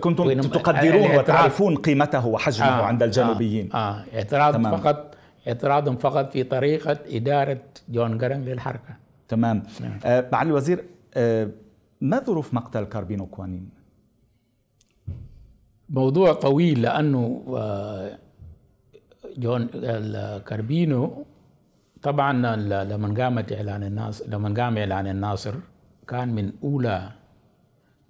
كنتم 0.00 0.40
تقدرون 0.40 1.16
وتعرفون 1.16 1.76
قيمته 1.76 2.26
وحجمه 2.26 2.66
عند 2.66 3.02
الجنوبيين 3.02 3.72
آه, 3.72 3.76
آه 3.76 4.04
اعتراض 4.14 4.54
تمام. 4.54 4.76
فقط 4.76 5.14
اعتراض 5.48 5.98
فقط 5.98 6.32
في 6.32 6.42
طريقة 6.42 6.98
إدارة 7.16 7.60
جون 7.88 8.18
جارنج 8.18 8.40
للحركة 8.44 8.96
تمام 9.28 9.62
آه 10.04 10.28
معالي 10.32 10.50
الوزير 10.50 10.84
آه 11.14 11.48
ما 12.00 12.18
ظروف 12.26 12.54
مقتل 12.54 12.84
كاربينو 12.84 13.26
كوانين؟ 13.26 13.68
موضوع 15.90 16.32
طويل 16.32 16.82
لأنه 16.82 17.44
آه، 17.56 18.18
جون 19.38 19.68
الكاربينو 19.74 21.24
طبعا 22.02 22.32
لما 22.84 23.22
قامت 23.22 23.52
إعلان 23.52 23.82
الناصر 23.82 24.24
لما 24.28 24.62
قام 24.62 24.78
إعلان 24.78 25.06
الناصر 25.06 25.54
كان 26.08 26.34
من 26.34 26.52
أولى 26.64 27.10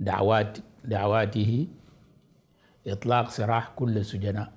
دعوات 0.00 0.58
دعواته 0.84 1.66
إطلاق 2.86 3.30
سراح 3.30 3.72
كل 3.76 3.98
السجناء 3.98 4.52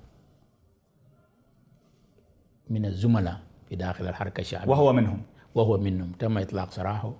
من 2.70 2.86
الزملاء 2.86 3.40
في 3.68 3.76
داخل 3.76 4.08
الحركة 4.08 4.40
الشعبية. 4.40 4.70
وهو 4.70 4.92
منهم. 4.92 5.22
وهو 5.54 5.78
منهم. 5.78 6.12
تم 6.18 6.38
إطلاق 6.38 6.70
سراحه 6.70 7.12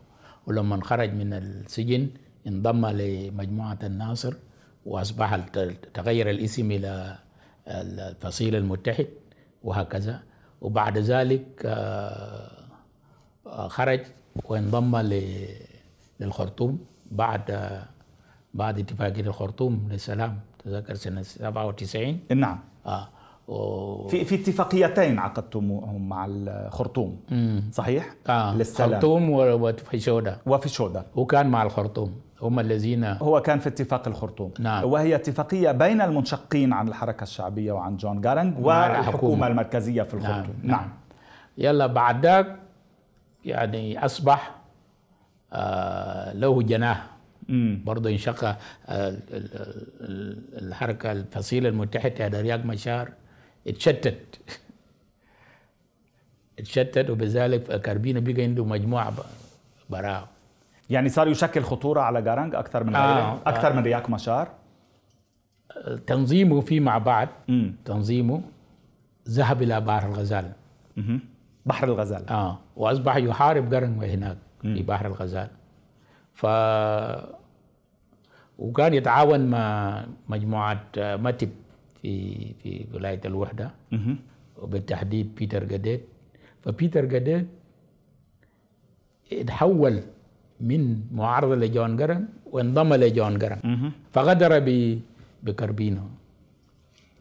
ولما 0.46 0.84
خرج 0.84 1.14
من 1.14 1.32
السجن 1.32 2.08
انضم 2.46 2.86
لمجموعة 2.86 3.78
الناصر 3.82 4.34
وأصبح 4.86 5.36
تغير 5.94 6.30
الاسم 6.30 6.70
إلى 6.70 7.18
الفصيل 7.68 8.56
المتحد 8.56 9.06
وهكذا. 9.62 10.22
وبعد 10.60 10.98
ذلك 10.98 11.62
آه، 11.64 12.50
آه، 13.46 13.68
خرج 13.68 14.00
وانضم 14.44 14.96
للخرطوم. 16.20 16.78
بعد 17.10 17.80
بعد 18.54 18.78
اتفاقية 18.78 19.20
الخرطوم 19.20 19.88
للسلام 19.90 20.40
تذكر 20.64 20.94
سنة 20.94 21.22
97 21.22 22.20
نعم. 22.34 22.58
آه 22.86 23.08
و... 23.48 24.08
في 24.08 24.24
في 24.24 24.34
اتفاقيتين 24.34 25.18
عقدتموهم 25.18 26.08
مع 26.08 26.26
الخرطوم 26.30 27.20
مم. 27.30 27.70
صحيح؟ 27.72 28.14
آه 28.28 28.56
للسلام. 28.56 28.90
خرطوم 28.90 29.30
وفي 29.30 30.38
وفي 30.46 30.68
شودا 30.68 31.06
وكان 31.16 31.46
مع 31.46 31.62
الخرطوم. 31.62 32.20
هم 32.42 32.60
الذين 32.60 33.04
هو 33.04 33.40
كان 33.42 33.58
في 33.58 33.68
اتفاق 33.68 34.08
الخرطوم. 34.08 34.52
نعم. 34.58 34.84
وهي 34.84 35.14
اتفاقية 35.14 35.72
بين 35.72 36.00
المنشقين 36.00 36.72
عن 36.72 36.88
الحركة 36.88 37.22
الشعبية 37.22 37.72
وعن 37.72 37.96
جون 37.96 38.20
جارنج 38.20 38.54
والحكومة 38.58 39.46
المركزية 39.46 40.02
في 40.02 40.14
الخرطوم. 40.14 40.54
نعم. 40.62 40.80
نعم. 40.80 40.90
يلا 41.58 41.86
بعد 41.86 42.26
ذاك 42.26 42.56
يعني 43.44 44.04
أصبح 44.04 44.54
آه 45.52 46.32
له 46.32 46.62
جناح. 46.62 47.06
برضه 47.84 48.10
انشق 48.10 48.44
آه 48.44 49.16
الحركة 50.62 51.12
الفصيلة 51.12 51.68
المتحدة 51.68 52.24
على 52.24 52.40
رياض 52.40 52.66
مشار. 52.66 53.12
اتشتت. 53.66 54.40
اتشتت 56.58 57.10
وبذلك 57.10 57.80
كاربينا 57.80 58.20
بقى 58.20 58.42
عنده 58.42 58.64
مجموعة 58.64 59.12
براء 59.90 60.28
يعني 60.90 61.08
صار 61.08 61.28
يشكل 61.28 61.62
خطورة 61.62 62.00
على 62.00 62.22
جارانج 62.22 62.54
أكثر 62.54 62.84
من 62.84 62.96
غيره 62.96 63.06
آه. 63.06 63.38
أكثر 63.46 63.70
آه 63.70 63.76
من 63.76 63.82
رياك 63.82 64.10
مشار 64.10 64.48
تنظيمه 66.06 66.60
في 66.60 66.80
مع 66.80 66.98
بعض 66.98 67.28
مم. 67.48 67.74
تنظيمه 67.84 68.42
ذهب 69.28 69.62
إلى 69.62 69.80
بحر 69.80 70.08
الغزال. 70.08 70.52
مم. 70.96 71.20
بحر 71.66 71.88
الغزال. 71.88 72.28
آه 72.28 72.58
وأصبح 72.76 73.16
يحارب 73.16 73.70
جارنج 73.70 74.04
هناك 74.04 74.36
في 74.62 74.82
بحر 74.82 75.06
الغزال. 75.06 75.48
ف 76.34 76.46
وكان 78.58 78.94
يتعاون 78.94 79.50
مع 79.50 80.04
مجموعة 80.28 80.82
متب 80.96 81.50
في 82.02 82.36
في 82.62 82.86
ولاية 82.94 83.20
الوحدة. 83.24 83.70
وبالتحديد 84.58 85.34
بيتر 85.34 85.64
جاديت 85.64 86.00
فبيتر 86.60 87.04
جاديت 87.04 87.48
تحول 89.46 90.02
من 90.60 91.00
معارضة 91.12 91.54
لجون 91.56 91.96
جارنج 91.96 92.22
وانضم 92.52 92.94
لجون 92.94 93.38
جارنج 93.38 93.58
فغدر 94.12 94.52
بكربينو. 95.42 96.02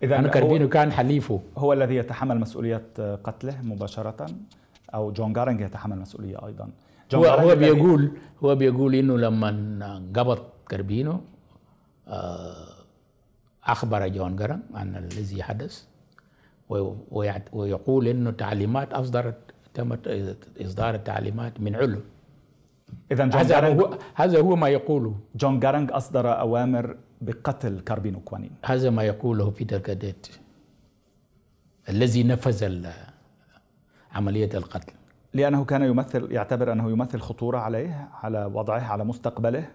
إذا 0.04 0.20
أنا 0.20 0.28
كربينو 0.28 0.70
كان 0.70 0.92
حليفه. 0.92 1.40
هو 1.58 1.74
الذي 1.74 1.96
يتحمل 1.96 2.40
مسؤولية 2.40 2.88
قتله 3.24 3.62
مباشرة 3.62 4.26
أو 4.96 5.12
جون 5.12 5.34
جارنج 5.34 5.62
يتحمل 5.62 5.98
مسؤولية 6.00 6.46
أيضا. 6.48 6.70
هو 7.14 7.26
هو 7.26 7.56
بيقول 7.56 8.12
هو 8.44 8.56
بيقول 8.56 8.96
إنه 8.96 9.18
لما 9.18 9.50
قبض 10.16 10.40
كربينو 10.72 11.22
آه، 12.08 12.68
أخبر 13.66 14.08
جون 14.08 14.36
جارنج 14.36 14.62
عن 14.74 14.96
الذي 14.96 15.44
حدث 15.44 15.84
ويقول 17.52 18.08
إنه 18.08 18.32
تعليمات 18.32 18.94
أصدرت 18.94 19.38
تم 19.74 19.98
إصدار 20.62 20.96
التعليمات 20.96 21.62
من 21.62 21.76
علو. 21.76 22.02
اذا 23.12 23.26
هذا 23.36 23.68
هو 23.68 23.98
هذا 24.16 24.40
هو 24.40 24.56
ما 24.56 24.70
يقوله. 24.70 25.16
جون 25.36 25.60
جارنج 25.60 25.92
أصدر 25.92 26.40
أوامر 26.40 26.96
بقتل 27.22 27.80
كاربينو 27.80 28.20
كوانين 28.20 28.52
هذا 28.66 28.90
ما 28.90 29.04
يقوله 29.04 29.52
بيتر 29.52 29.78
جاديت 29.78 30.28
الذي 31.90 32.24
نفذ 32.24 32.88
عملية 34.12 34.50
القتل. 34.54 34.94
لأنه 35.34 35.66
كان 35.66 35.84
يمثل 35.84 36.32
يعتبر 36.32 36.72
أنه 36.72 36.92
يمثل 36.92 37.20
خطورة 37.20 37.58
عليه 37.58 38.10
على 38.24 38.46
وضعه 38.46 38.84
على 38.92 39.04
مستقبله. 39.04 39.66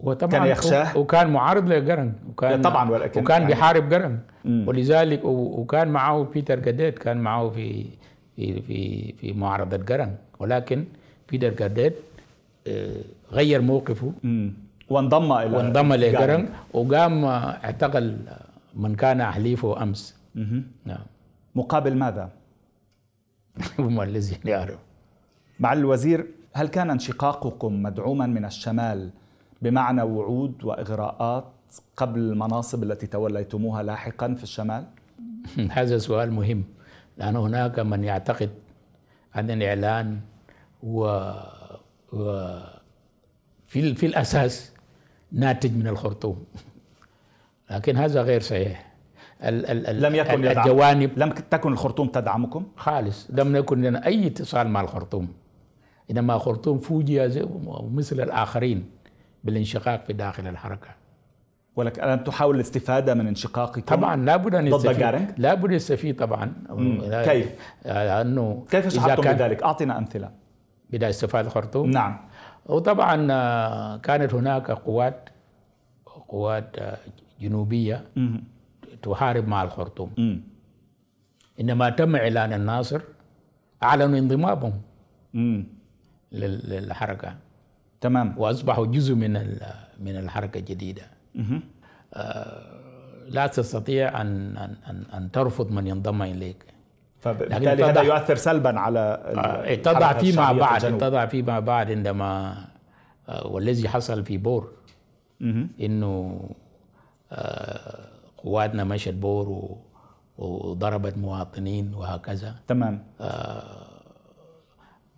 وطبعا 0.00 0.30
كان 0.30 0.46
يخشاه. 0.46 0.98
وكان 0.98 1.30
معارض 1.30 1.68
لجارنج 1.68 2.12
وكان 2.28 2.60
طبعا 2.60 2.90
ولكن 2.90 3.20
وكان 3.20 3.42
يعني 3.42 3.54
بيحارب 3.54 3.88
جارنج 3.88 4.18
ولذلك 4.44 5.24
وكان 5.24 5.88
معه 5.88 6.24
بيتر 6.24 6.58
جاديت 6.58 6.98
كان 6.98 7.16
معه 7.16 7.48
في 7.48 7.86
في 8.36 8.62
في 8.62 9.12
في 9.12 9.32
معارضة 9.32 9.76
جرن 9.76 10.16
ولكن 10.38 10.84
بيتر 11.30 11.54
جارديت 11.54 11.96
آه، 12.66 13.02
غير 13.32 13.60
موقفه. 13.60 14.12
وانضم 14.90 15.32
إلى 15.32 15.56
وانضم 15.56 15.94
لجرن 15.94 16.48
وقام 16.72 17.24
اعتقل 17.24 18.16
من 18.74 18.94
كان 18.94 19.24
حليفه 19.24 19.82
أمس. 19.82 20.14
نعم. 20.84 21.04
مقابل 21.54 21.96
ماذا؟ 21.96 22.30
هم 23.78 24.00
الذين 24.00 24.38
يعرف. 24.44 24.78
مع 25.60 25.72
الوزير 25.72 26.26
هل 26.54 26.68
كان 26.68 26.90
انشقاقكم 26.90 27.82
مدعوما 27.82 28.26
من 28.26 28.44
الشمال 28.44 29.10
بمعنى 29.62 30.02
وعود 30.02 30.64
وإغراءات 30.64 31.44
قبل 31.96 32.20
المناصب 32.20 32.82
التي 32.82 33.06
توليتموها 33.06 33.82
لاحقا 33.82 34.34
في 34.34 34.42
الشمال؟ 34.42 34.84
هذا 35.76 35.98
سؤال 35.98 36.32
مهم 36.32 36.64
لأن 37.18 37.36
هناك 37.36 37.78
من 37.78 38.04
يعتقد 38.04 38.50
أن 39.36 39.50
الإعلان 39.50 40.20
و, 40.86 41.30
و 42.12 42.58
في 43.66 43.94
في 43.94 44.06
الأساس 44.06 44.72
ناتج 45.32 45.76
من 45.76 45.86
الخرطوم. 45.86 46.44
لكن 47.70 47.96
هذا 47.96 48.22
غير 48.22 48.40
صحيح. 48.40 48.92
ال 49.42 49.86
ال 49.86 50.02
لم 50.02 50.14
يكن 50.14 50.46
الجوانب 50.46 51.18
لم 51.18 51.30
تكن 51.30 51.72
الخرطوم 51.72 52.08
تدعمكم؟ 52.08 52.66
خالص. 52.76 53.26
لم 53.30 53.56
يكن 53.56 53.82
لنا 53.82 54.06
أي 54.06 54.26
اتصال 54.26 54.68
مع 54.68 54.80
الخرطوم. 54.80 55.28
إنما 56.10 56.34
الخرطوم 56.34 56.78
فوجئ 56.78 57.46
مثل 57.90 58.20
الآخرين 58.20 58.90
بالانشقاق 59.44 60.04
في 60.04 60.12
داخل 60.12 60.46
الحركة. 60.46 60.88
ولكن 61.76 62.02
ألم 62.02 62.24
تحاول 62.24 62.54
الاستفادة 62.54 63.14
من 63.14 63.26
انشقاقكم؟ 63.26 63.80
طبعا 63.80 64.16
لابد 64.16 64.54
أن 64.54 64.66
يستفيد. 64.66 65.34
لابد 65.38 65.72
يستفيد 65.72 66.16
طبعا. 66.16 66.52
كيف؟ 67.24 67.54
لأنه 67.84 68.64
كيف 68.70 68.88
شعرتم 68.88 69.32
بذلك؟ 69.32 69.62
أعطنا 69.62 69.98
أمثلة. 69.98 70.45
بداية 70.90 71.10
استفادة 71.10 71.48
الخرطوم. 71.48 71.90
نعم. 71.90 72.18
وطبعا 72.66 73.28
آه، 73.30 73.96
كانت 73.96 74.34
هناك 74.34 74.70
قوات 74.70 75.28
قوات 76.28 76.78
آه، 76.78 76.98
جنوبية 77.40 78.04
تحارب 79.02 79.48
مع 79.48 79.62
الخرطوم. 79.62 80.42
إنما 81.60 81.90
تم 81.90 82.16
إعلان 82.16 82.52
الناصر 82.52 83.00
أعلنوا 83.82 84.18
انضمامهم 84.18 84.72
للحركة. 86.32 87.36
تمام. 88.00 88.34
وأصبحوا 88.38 88.86
جزء 88.86 89.14
من 89.14 89.32
من 90.00 90.16
الحركة 90.16 90.58
الجديدة. 90.58 91.02
آه، 92.14 92.76
لا 93.28 93.46
تستطيع 93.46 94.20
أن 94.20 94.56
أن 94.56 95.04
أن 95.14 95.30
ترفض 95.30 95.72
من 95.72 95.86
ينضم 95.86 96.22
إليك. 96.22 96.64
فبالتالي 97.20 97.84
هذا 97.84 98.02
يؤثر 98.02 98.36
سلبا 98.36 98.80
على 98.80 98.98
آه، 98.98 99.72
اتضع 99.72 100.12
فيما 100.12 100.52
بعد 100.52 100.84
اتضع 100.84 101.26
فيما 101.26 101.60
بعد 101.60 101.90
عندما 101.90 102.54
آه، 103.28 103.46
والذي 103.46 103.88
حصل 103.88 104.24
في 104.24 104.38
بور. 104.38 104.72
إنه 105.80 106.40
آه، 107.32 108.08
قواتنا 108.36 108.84
مشت 108.84 109.14
بور 109.14 109.76
وضربت 110.38 111.18
مواطنين 111.18 111.94
وهكذا. 111.94 112.54
تمام. 112.68 113.04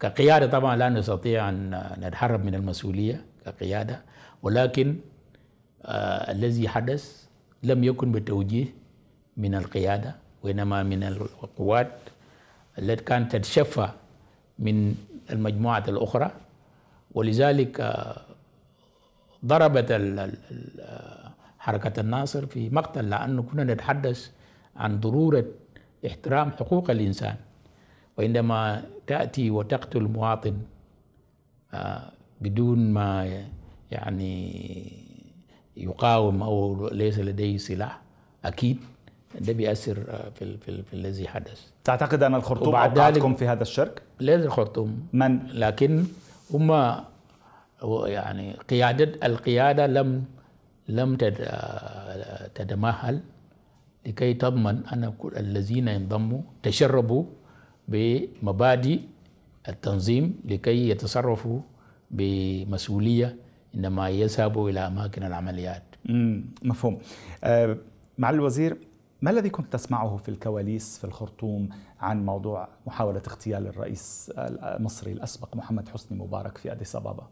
كقيادة 0.01 0.47
طبعا 0.47 0.77
لا 0.77 0.89
نستطيع 0.89 1.49
أن 1.49 1.83
نتهرب 1.99 2.45
من 2.45 2.55
المسؤولية 2.55 3.25
كقيادة 3.47 4.03
ولكن 4.43 4.97
الذي 6.29 6.69
حدث 6.69 7.27
لم 7.63 7.85
يكن 7.85 8.13
بتوجيه 8.13 8.67
من 9.37 9.55
القيادة. 9.55 10.28
وإنما 10.43 10.83
من 10.83 11.03
القوات 11.03 11.93
التي 12.79 13.05
كانت 13.05 13.37
تتشفى 13.37 13.89
من 14.59 14.95
المجموعات 15.31 15.89
الأخرى. 15.89 16.31
ولذلك 17.15 17.81
آه، 17.81 18.21
ضربت 19.45 19.93
حركة 21.59 22.01
الناصر 22.01 22.47
في 22.47 22.71
مقتل 22.71 23.11
لأنه 23.11 23.43
كنا 23.43 23.65
نتحدث 23.65 24.31
عن 24.77 25.01
ضرورة 25.01 25.45
احترام 26.07 26.51
حقوق 26.51 26.91
الإنسان. 26.91 27.37
وعندما 28.19 28.83
تأتي 29.07 29.51
وتقتل 29.51 30.03
مواطن 30.03 30.59
آه، 31.75 32.13
بدون 32.41 32.93
ما 32.93 33.43
يعني 33.91 34.53
يقاوم 35.77 36.43
أو 36.43 36.89
ليس 36.89 37.19
لديه 37.19 37.57
سلاح 37.57 38.01
أكيد 38.45 38.79
ده 39.41 39.53
بيأثر 39.53 39.95
في, 40.35 40.43
ال 40.43 40.59
في, 40.59 40.69
ال 40.69 40.83
في 40.85 40.95
الذي 40.95 41.29
حدث 41.29 41.61
تعتقد 41.85 42.23
أن 42.23 42.35
الخرطوم 42.35 42.75
أوقعتكم 42.75 43.35
في 43.35 43.49
هذا 43.49 43.63
الشرك؟ 43.63 44.03
ليس 44.21 44.45
الخرطوم 44.45 45.07
من؟ 45.13 45.47
لكن 45.53 46.05
هم 46.51 46.95
يعني 48.07 48.53
قيادة 48.53 49.27
القيادة 49.27 49.87
لم 49.87 50.25
لم 50.89 51.17
تت- 51.17 51.51
تتمهل 52.55 53.21
لكي 54.07 54.35
تضمن 54.35 54.87
أن 54.93 55.13
كل 55.19 55.33
الذين 55.37 55.89
ينضموا 55.89 56.41
تشربوا 56.63 57.25
بمبادئ 57.89 59.01
التنظيم 59.69 60.41
لكي 60.45 60.89
يتصرفوا 60.89 61.61
بمسؤولية 62.11 63.37
عندما 63.75 64.09
يذهبوا 64.09 64.71
إلى 64.71 64.81
أماكن 64.87 65.23
العمليات. 65.23 65.83
مفهوم 66.63 66.99
آه، 67.45 67.77
معالي 68.19 68.37
الوزير 68.37 68.77
ما 69.23 69.31
الذي 69.31 69.51
كنت 69.51 69.73
تسمعه 69.73 70.17
في 70.17 70.29
الكواليس 70.29 70.99
في 70.99 71.05
الخرطوم 71.05 71.69
عن 72.01 72.27
موضوع 72.27 72.69
محاولة 72.87 73.23
اغتيال 73.29 73.67
الرئيس 73.67 74.33
المصري 74.39 75.13
الأسبق 75.13 75.57
محمد 75.57 75.89
حسني 75.89 76.19
مبارك 76.19 76.59
في 76.59 76.73
أديس 76.73 76.97
أبابا؟ 76.97 77.27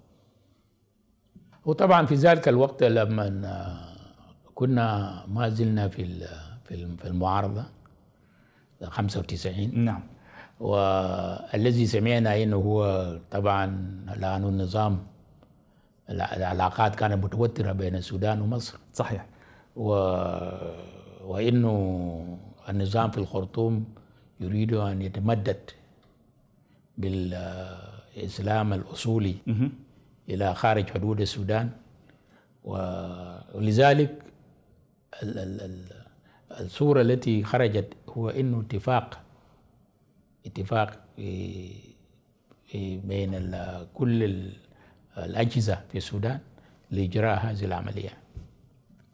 وطبعا 1.65 2.07
في 2.07 2.15
ذلك 2.15 2.49
الوقت 2.49 2.83
لما 2.83 3.81
كنا 4.55 5.25
ما 5.29 5.49
زلنا 5.49 5.89
في 5.89 6.05
في 6.65 6.75
ال- 6.75 6.99
في 6.99 7.09
المعارضة 7.09 7.65
95 8.85 9.85
نعم. 9.85 10.03
والذي 10.61 11.87
سمعنا 11.87 12.43
إنه 12.43 12.57
هو 12.57 13.11
طبعا 13.31 13.67
لأنه 14.17 14.49
النظام 14.49 15.07
الع- 16.11 16.37
العلاقات 16.37 16.95
كانت 16.95 17.25
متوترة 17.25 17.73
بين 17.73 17.95
السودان 17.97 18.41
ومصر. 18.41 18.79
صحيح. 18.95 19.27
و... 19.77 19.93
وإنه 21.27 22.39
النظام 22.69 23.11
في 23.11 23.19
الخرطوم 23.19 23.85
يريد 24.41 24.73
أن 24.75 25.03
يتمدد 25.03 25.61
بالإسلام 26.99 28.73
الأصولي. 28.73 29.37
إلى 30.29 30.55
خارج 30.55 30.91
حدود 30.91 31.21
السودان 31.21 31.71
ولذلك 32.65 34.23
ال- 35.23 35.39
ال- 35.39 35.61
ال- 35.61 36.07
الصورة 36.65 37.01
التي 37.01 37.45
خرجت 37.45 37.93
هو 38.09 38.31
إنه 38.31 38.61
اتفاق 38.61 39.21
اتفاق 40.47 41.01
بين 43.05 43.57
كل 43.95 44.23
ال- 44.25 44.53
الأجهزة 45.19 45.81
في 45.93 45.99
السودان 45.99 46.39
لإجراء 46.91 47.39
هذه 47.39 47.65
العملية 47.65 48.11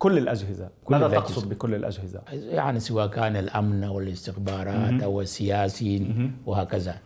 كل 0.02 0.18
الأجهزة. 0.18 0.70
كل 0.84 0.94
ماذا 0.94 1.06
الأجهزة. 1.06 1.34
تقصد 1.34 1.48
بكل 1.48 1.74
الأجهزة؟ 1.74 2.20
يعني 2.32 2.80
سواء 2.80 3.06
كان 3.06 3.36
الأمن 3.36 3.84
أو 3.84 4.00
الاستخبارات 4.00 5.02
أو 5.02 5.20
السياسيين 5.20 6.36
وهكذا. 6.46 6.98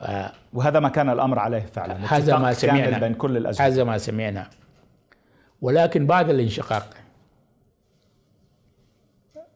آه، 0.00 0.32
وهذا 0.52 0.80
ما 0.80 0.88
كان 0.88 1.10
الأمر 1.10 1.38
عليه 1.38 1.60
فعلا. 1.60 2.16
هذا 2.16 2.38
ما 2.38 2.52
سمعنا. 2.52 2.98
بين 2.98 3.14
كل 3.14 3.36
الأجهزة. 3.36 3.66
هذا 3.66 3.84
ما 3.84 3.98
سمعنا. 3.98 4.50
ولكن 5.62 6.06
بعد 6.06 6.30
الانشقاق 6.30 6.94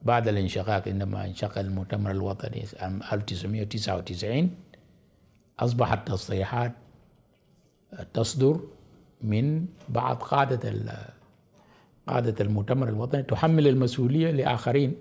بعد 0.03 0.29
الانشقاق 0.29 0.89
عندما 0.89 1.25
انشق 1.25 1.59
المؤتمر 1.59 2.11
الوطني 2.11 2.65
عام 2.81 3.01
1999 3.13 4.51
أصبحت 5.61 6.09
تصريحات 6.09 6.73
تصدر 8.15 8.61
من 9.23 9.67
بعض 9.89 10.17
قادة 10.17 10.69
قادة 12.11 12.45
المؤتمر 12.45 12.89
الوطني 12.89 13.23
تحمل 13.23 13.69
المسؤولية 13.69 14.31
لآخرين 14.31 14.95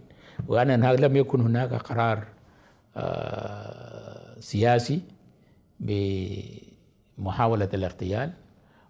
وأن 0.47 0.69
هناك 0.69 0.99
لم 0.99 1.15
يكن 1.15 1.41
هناك 1.41 1.73
قرار 1.73 2.23
آه، 2.97 4.39
سياسي 4.39 5.01
بمحاولة 5.79 7.69
الاغتيال 7.73 8.31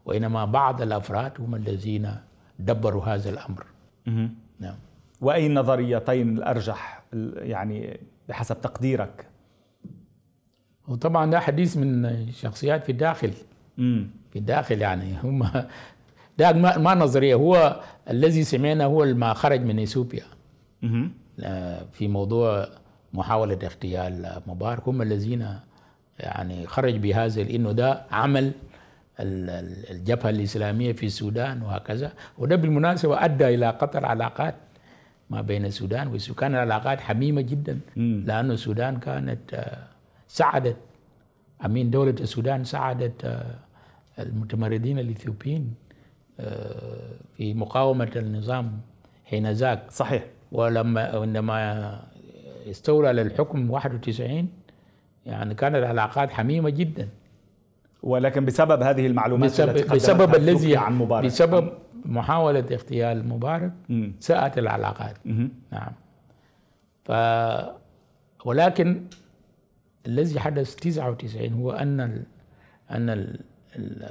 وإنما 0.05 0.45
بعض 0.45 0.81
الأفراد 0.81 1.31
هم 1.39 1.55
الذين 1.55 2.15
دبروا 2.59 3.05
هذا 3.05 3.29
الأمر. 3.29 3.65
نعم 4.59 4.75
وأي 5.21 5.47
النظريتين 5.47 6.37
الأرجح 6.37 7.03
يعني 7.35 7.99
بحسب 8.29 8.61
تقديرك؟ 8.61 9.25
وطبعا 10.87 11.31
ده 11.31 11.39
حديث 11.39 11.77
من 11.77 12.25
شخصيات 12.31 12.83
في 12.83 12.91
الداخل 12.91 13.33
مم. 13.77 14.07
في 14.33 14.39
الداخل 14.39 14.81
يعني 14.81 15.17
هم 15.23 15.49
ده 16.39 16.51
ما, 16.53 16.77
ما 16.77 16.95
نظرية 16.95 17.35
هو 17.35 17.79
الذي 18.09 18.43
سمعنا 18.43 18.85
هو 18.85 19.05
ما 19.05 19.33
خرج 19.33 19.61
من 19.61 19.79
إثيوبيا. 19.79 20.23
في 21.91 22.07
موضوع 22.07 22.67
محاولة 23.13 23.59
اغتيال 23.63 24.41
مبارك. 24.47 24.87
هم 24.87 25.01
الذين 25.01 25.55
يعني 26.19 26.67
خرج 26.67 26.95
بهذا 26.97 27.41
انه 27.41 27.71
ده 27.71 28.05
عمل 28.11 28.43
ال- 29.19 29.49
ال- 29.49 29.91
الجبهة 29.91 30.29
الإسلامية 30.29 30.93
في 30.93 31.05
السودان 31.05 31.61
وهكذا. 31.61 32.11
وده 32.37 32.55
بالمناسبة 32.55 33.25
أدى 33.25 33.47
إلى 33.55 33.69
قطع 33.69 34.07
علاقات 34.07 34.55
ما 35.29 35.41
بين 35.41 35.65
السودان 35.65 36.07
والسودان. 36.07 36.39
كانت 36.39 36.53
العلاقات 36.55 37.01
حميمة 37.01 37.41
جدا 37.41 37.79
لأن 38.25 38.51
السودان 38.51 38.99
كانت 38.99 39.53
آه، 39.53 39.77
ساعدت 40.27 40.75
أمين 41.65 41.89
دولة 41.91 42.15
السودان 42.19 42.63
ساعدت 42.63 43.25
آه، 43.25 43.55
المتمردين 44.19 44.99
الإثيوبيين 44.99 45.73
آه، 45.88 45.88
في 47.37 47.53
مقاومة 47.53 48.11
النظام 48.15 48.79
حين 49.25 49.51
ذاك. 49.51 49.91
صحيح. 49.91 50.25
ولما 50.51 51.19
عندما 51.19 51.99
استولى 52.69 53.07
على 53.07 53.21
الحكم 53.21 53.71
91 53.71 54.49
يعني 55.25 55.55
كانت 55.55 55.75
العلاقات 55.75 56.29
حميمة 56.29 56.69
جدا. 56.69 57.07
ولكن 58.03 58.45
بسبب 58.45 58.81
هذه 58.81 59.07
المعلومات 59.07 59.51
بسبب, 59.51 59.77
التي 59.77 59.95
بسبب 59.95 60.35
الذي 60.35 60.77
عن 60.77 60.97
مبارك. 60.97 61.25
بسبب 61.25 61.69
محاولة 62.05 62.65
اغتيال 62.71 63.27
مبارك. 63.27 63.71
ساءت 64.19 64.57
العلاقات. 64.57 65.17
نعم. 65.71 65.91
ف 67.03 67.11
ولكن 68.45 69.03
الذي 70.07 70.39
حدث 70.39 70.75
99 70.75 71.53
هو 71.53 71.71
أن 71.71 72.01
ال... 72.01 72.23
أن 72.91 73.09
ال... 73.09 73.39
ال... 73.75 74.09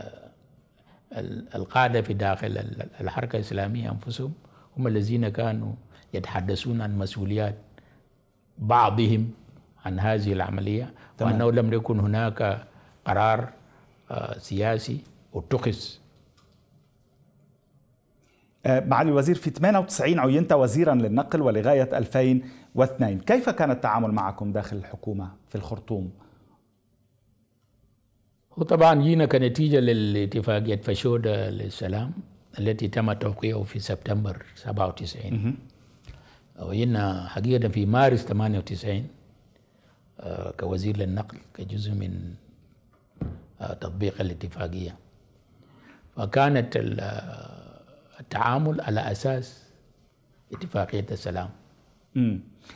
ال- 1.17 1.55
القاده 1.55 2.03
في 2.03 2.15
داخل 2.15 2.47
ال- 2.47 2.87
الحركة 3.01 3.37
الإسلامية 3.37 3.91
أنفسهم 3.91 4.33
هم 4.77 4.87
الذين 4.87 5.29
كانوا 5.29 5.73
يتحدثون 6.15 6.81
عن 6.81 6.99
مسؤوليات 6.99 7.55
بعضهم 8.59 9.31
عن 9.85 9.99
هذه 10.01 10.33
العملية 10.33 10.95
تمام. 11.19 11.33
وأنه 11.33 11.53
لم 11.53 11.73
يكن 11.73 12.01
هناك 12.01 12.67
قرار 13.05 13.49
آه، 14.11 14.39
سياسي 14.39 15.01
اتخذ 15.35 15.77
آه، 18.67 18.81
معالي 18.81 19.11
الوزير 19.11 19.35
في 19.35 19.51
98 19.51 20.19
عينت 20.19 20.53
وزيرا 20.53 20.95
للنقل 20.95 21.43
ولغاية 21.43 21.99
2002 21.99 23.21
كيف 23.21 23.49
كان 23.51 23.71
التعامل 23.71 24.13
معكم 24.13 24.53
داخل 24.53 24.77
الحكومة 24.77 25.31
في 25.49 25.55
الخرطوم؟ 25.55 26.11
وطبعا 28.59 29.03
جينا 29.03 29.27
كنتيجة 29.27 29.81
لاتفاقية 29.81 30.77
فشودة 30.77 31.51
للسلام 31.51 32.13
التي 32.59 32.89
تم 32.89 33.13
توقيعه 33.13 33.63
في 33.63 33.79
سبتمبر 33.79 34.45
97 34.55 35.57
وجينا 36.61 37.29
حقيقة 37.29 37.69
في 37.69 37.87
مارس 37.87 38.25
98 38.25 39.07
آه، 40.21 40.51
كوزير 40.51 40.97
للنقل 40.97 41.39
كجزء 41.55 41.93
من 41.93 42.35
آه، 43.61 43.73
تطبيق 43.75 44.21
الاتفاقية 44.21 44.97
فكانت 46.17 46.77
آه، 46.77 47.81
التعامل 48.21 48.81
على 48.81 49.01
أساس 49.13 49.63
اتفاقية 50.53 51.07
السلام. 51.11 51.49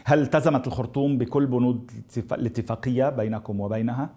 هل 0.05 0.19
التزمت 0.23 0.67
الخرطوم 0.67 1.19
بكل 1.19 1.47
بنود 1.47 1.91
الاتفا- 1.91 2.33
الاتفاقية 2.35 3.09
بينكم 3.11 3.61
وبينها؟ 3.61 4.11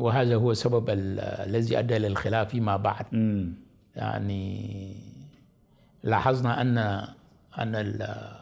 وهذا 0.00 0.34
هو 0.36 0.50
السبب 0.50 0.90
ال- 0.90 1.20
الذي 1.20 1.78
أدى 1.78 1.98
للخلاف 1.98 2.48
فيما 2.48 2.76
بعد 2.76 3.06
مم. 3.12 3.52
يعني 3.96 4.96
لاحظنا 6.02 6.60
ان 6.60 6.78
أن 7.58 7.74
ال- 7.74 8.36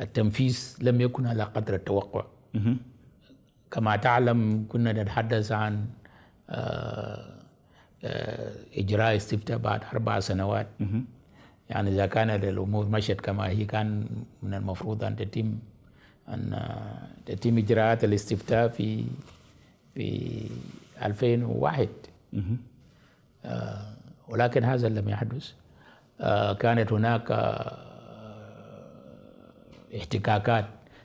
التنفيذ 0.00 0.76
لم 0.80 1.00
يكن 1.00 1.26
على 1.26 1.42
قدر 1.42 1.74
التوقع 1.74 2.24
مهم. 2.54 2.76
كما 3.70 3.96
تعلم 3.96 4.66
كنا 4.68 4.92
نتحدث 4.92 5.52
عن 5.52 5.86
آه، 6.50 7.34
آه، 8.04 8.52
إجراء 8.76 9.16
استفتاء 9.16 9.58
بعد 9.58 9.80
أربع 9.92 10.20
سنوات 10.20 10.66
مهم. 10.80 11.04
يعني 11.70 11.90
إذا 11.90 12.06
كانت 12.06 12.44
الأمور 12.44 12.86
مشت 12.88 13.20
كما 13.20 13.46
هي 13.48 13.64
كان 13.64 14.06
من 14.42 14.54
المفروض 14.54 15.04
أن 15.04 15.16
تتم 15.16 15.58
أن 16.28 16.60
تتم 17.26 17.58
إجراءات 17.58 18.04
الاستفتاء 18.04 18.68
في 18.68 19.04
في 19.98 20.46
2001 21.02 21.88
مهم. 22.32 22.58
ولكن 24.28 24.64
هذا 24.64 24.88
لم 24.88 25.08
يحدث. 25.08 25.52
آه، 26.20 26.52
كانت 26.52 26.92
هناك 26.92 27.30
آه، 27.30 27.78
احتكاكات 29.96 30.64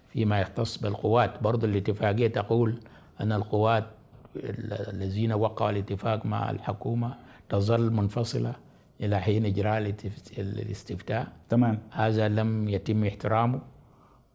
فيما 0.10 0.39
يختص 0.41 0.77
بالقوات. 0.77 1.43
برضو 1.43 1.65
الاتفاقية 1.65 2.27
تقول 2.27 2.79
أن 3.21 3.32
القوات 3.32 3.86
الذين 4.93 5.34
وقعوا 5.34 5.69
الاتفاق 5.71 6.25
مع 6.25 6.49
الحكومة 6.51 7.15
تظل 7.49 7.91
منفصلة 7.91 8.56
إلى 9.01 9.19
حين 9.19 9.45
إجراء 9.45 9.77
الاستفتاء. 10.38 11.27
تمام. 11.49 11.79
هذا 11.91 12.27
لم 12.27 12.69
يتم 12.69 13.06
احترامه 13.06 13.62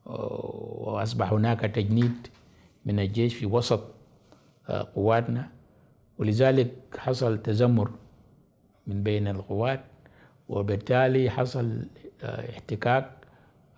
وأصبح 0.06 1.32
هناك 1.32 1.60
تجنيد 1.60 2.26
من 2.86 3.00
الجيش 3.00 3.34
في 3.34 3.46
وسط 3.46 3.80
آه، 3.80 3.97
قواتنا. 4.68 5.48
ولذلك 6.18 6.72
حصل 6.98 7.42
تذمر 7.42 7.90
من 8.86 9.02
بين 9.02 9.28
القوات 9.28 9.80
وبالتالي 10.48 11.30
حصل 11.30 11.82
آه، 12.22 12.50
احتكاك 12.50 13.10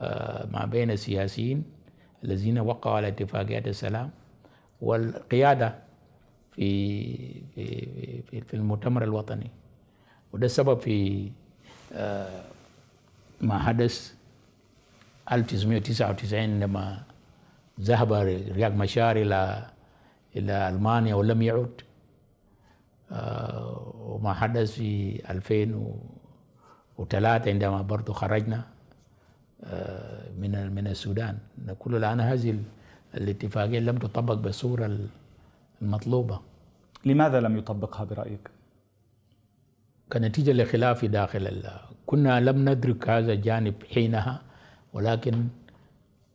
آه، 0.00 0.46
ما 0.46 0.64
بين 0.64 0.90
السياسيين 0.90 1.64
الذين 2.24 2.58
وقعوا 2.58 2.96
على 2.96 3.08
اتفاقيات 3.08 3.68
السلام 3.68 4.10
والقيادة 4.80 5.74
في 6.52 7.14
في 7.54 8.40
في 8.40 8.54
المؤتمر 8.54 9.04
الوطني. 9.04 9.50
وده 10.32 10.46
السبب 10.46 10.78
في 10.80 11.30
ما 13.40 13.58
حدث 13.58 14.14
1999 15.32 16.40
عندما 16.40 17.02
ذهب 17.80 18.12
رياض 18.52 18.72
مشار 18.76 19.16
إلى 19.16 19.66
إلى 20.36 20.68
ألمانيا 20.68 21.14
ولم 21.14 21.42
يعد 21.42 21.80
آه، 23.12 23.92
وما 23.98 24.32
حدث 24.34 24.72
في 24.72 25.22
2003 25.30 27.50
عندما 27.50 27.82
برضو 27.82 28.12
خرجنا 28.12 28.64
آه، 29.64 30.30
من 30.38 30.74
من 30.74 30.86
السودان 30.86 31.38
نقول 31.66 31.96
الآن 31.96 32.20
هذه 32.20 32.58
الاتفاقية 33.14 33.78
لم 33.78 33.98
تطبق 33.98 34.34
بالصورة 34.34 34.98
المطلوبة 35.82 36.40
لماذا 37.04 37.40
لم 37.40 37.56
يطبقها 37.56 38.04
برأيك؟ 38.04 38.50
كنتيجة 40.12 40.52
لخلاف 40.52 41.04
داخل 41.04 41.62
كنا 42.06 42.40
لم 42.40 42.68
ندرك 42.68 43.08
هذا 43.08 43.32
الجانب 43.32 43.74
حينها 43.94 44.42
ولكن 44.92 45.44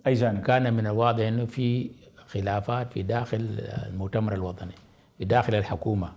أي 0.07 0.13
جانب؟ 0.13 0.43
كان 0.43 0.73
من 0.73 0.87
الواضح 0.87 1.25
أنه 1.25 1.45
في 1.45 1.91
خلافات 2.35 2.93
في 2.93 3.01
داخل 3.01 3.47
المؤتمر 3.87 4.33
الوطني 4.33 4.75
في 5.17 5.25
داخل 5.25 5.55
الحكومة 5.55 6.09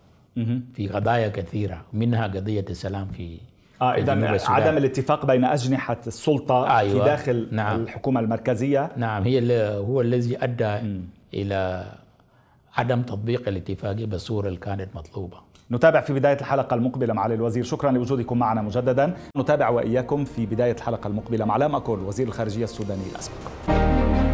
في 0.75 0.89
قضايا 0.89 1.29
كثيرة 1.29 1.85
منها 1.93 2.27
قضية 2.27 2.65
السلام 2.71 3.07
في 3.07 3.39
آه 3.83 3.95
اذا 3.95 4.41
عدم 4.49 4.77
الاتفاق 4.77 5.27
بين 5.27 5.45
أجنحة 5.45 5.97
السلطة 6.07 6.79
أيوة. 6.79 6.93
في 6.93 7.11
داخل 7.11 7.49
نعم. 7.51 7.83
الحكومة 7.83 8.21
المركزية. 8.21 8.91
نعم 8.97 9.23
هي 9.23 9.69
هو 9.77 10.01
الذي 10.01 10.45
أدى 10.45 10.89
م. 10.89 11.03
إلى 11.35 11.87
عدم 12.77 13.03
تطبيق 13.03 13.49
الاتفاقيه 13.49 14.07
بالصورة 14.07 14.49
اللي 14.49 14.59
كانت 14.59 14.89
مطلوبة. 14.95 15.37
نتابع 15.71 16.01
في 16.01 16.13
بداية 16.13 16.41
الحلقة 16.41 16.75
المقبلة 16.75 17.15
معالي 17.15 17.35
الوزير. 17.35 17.65
شكرا 17.65 17.91
لوجودكم 17.91 18.39
معنا 18.39 18.63
مجددا. 18.63 19.15
نتابع 19.37 19.69
وإياكم 19.69 20.25
في 20.25 20.47
بداية 20.47 20.73
الحلقة 20.73 21.09
المقبلة 21.09 21.45
مع 21.45 21.57
لام 21.57 21.75
أكول 21.75 21.99
وزير 21.99 22.29
الخارجية 22.29 22.65
السوداني 22.65 23.03
الأسبق. 23.13 24.28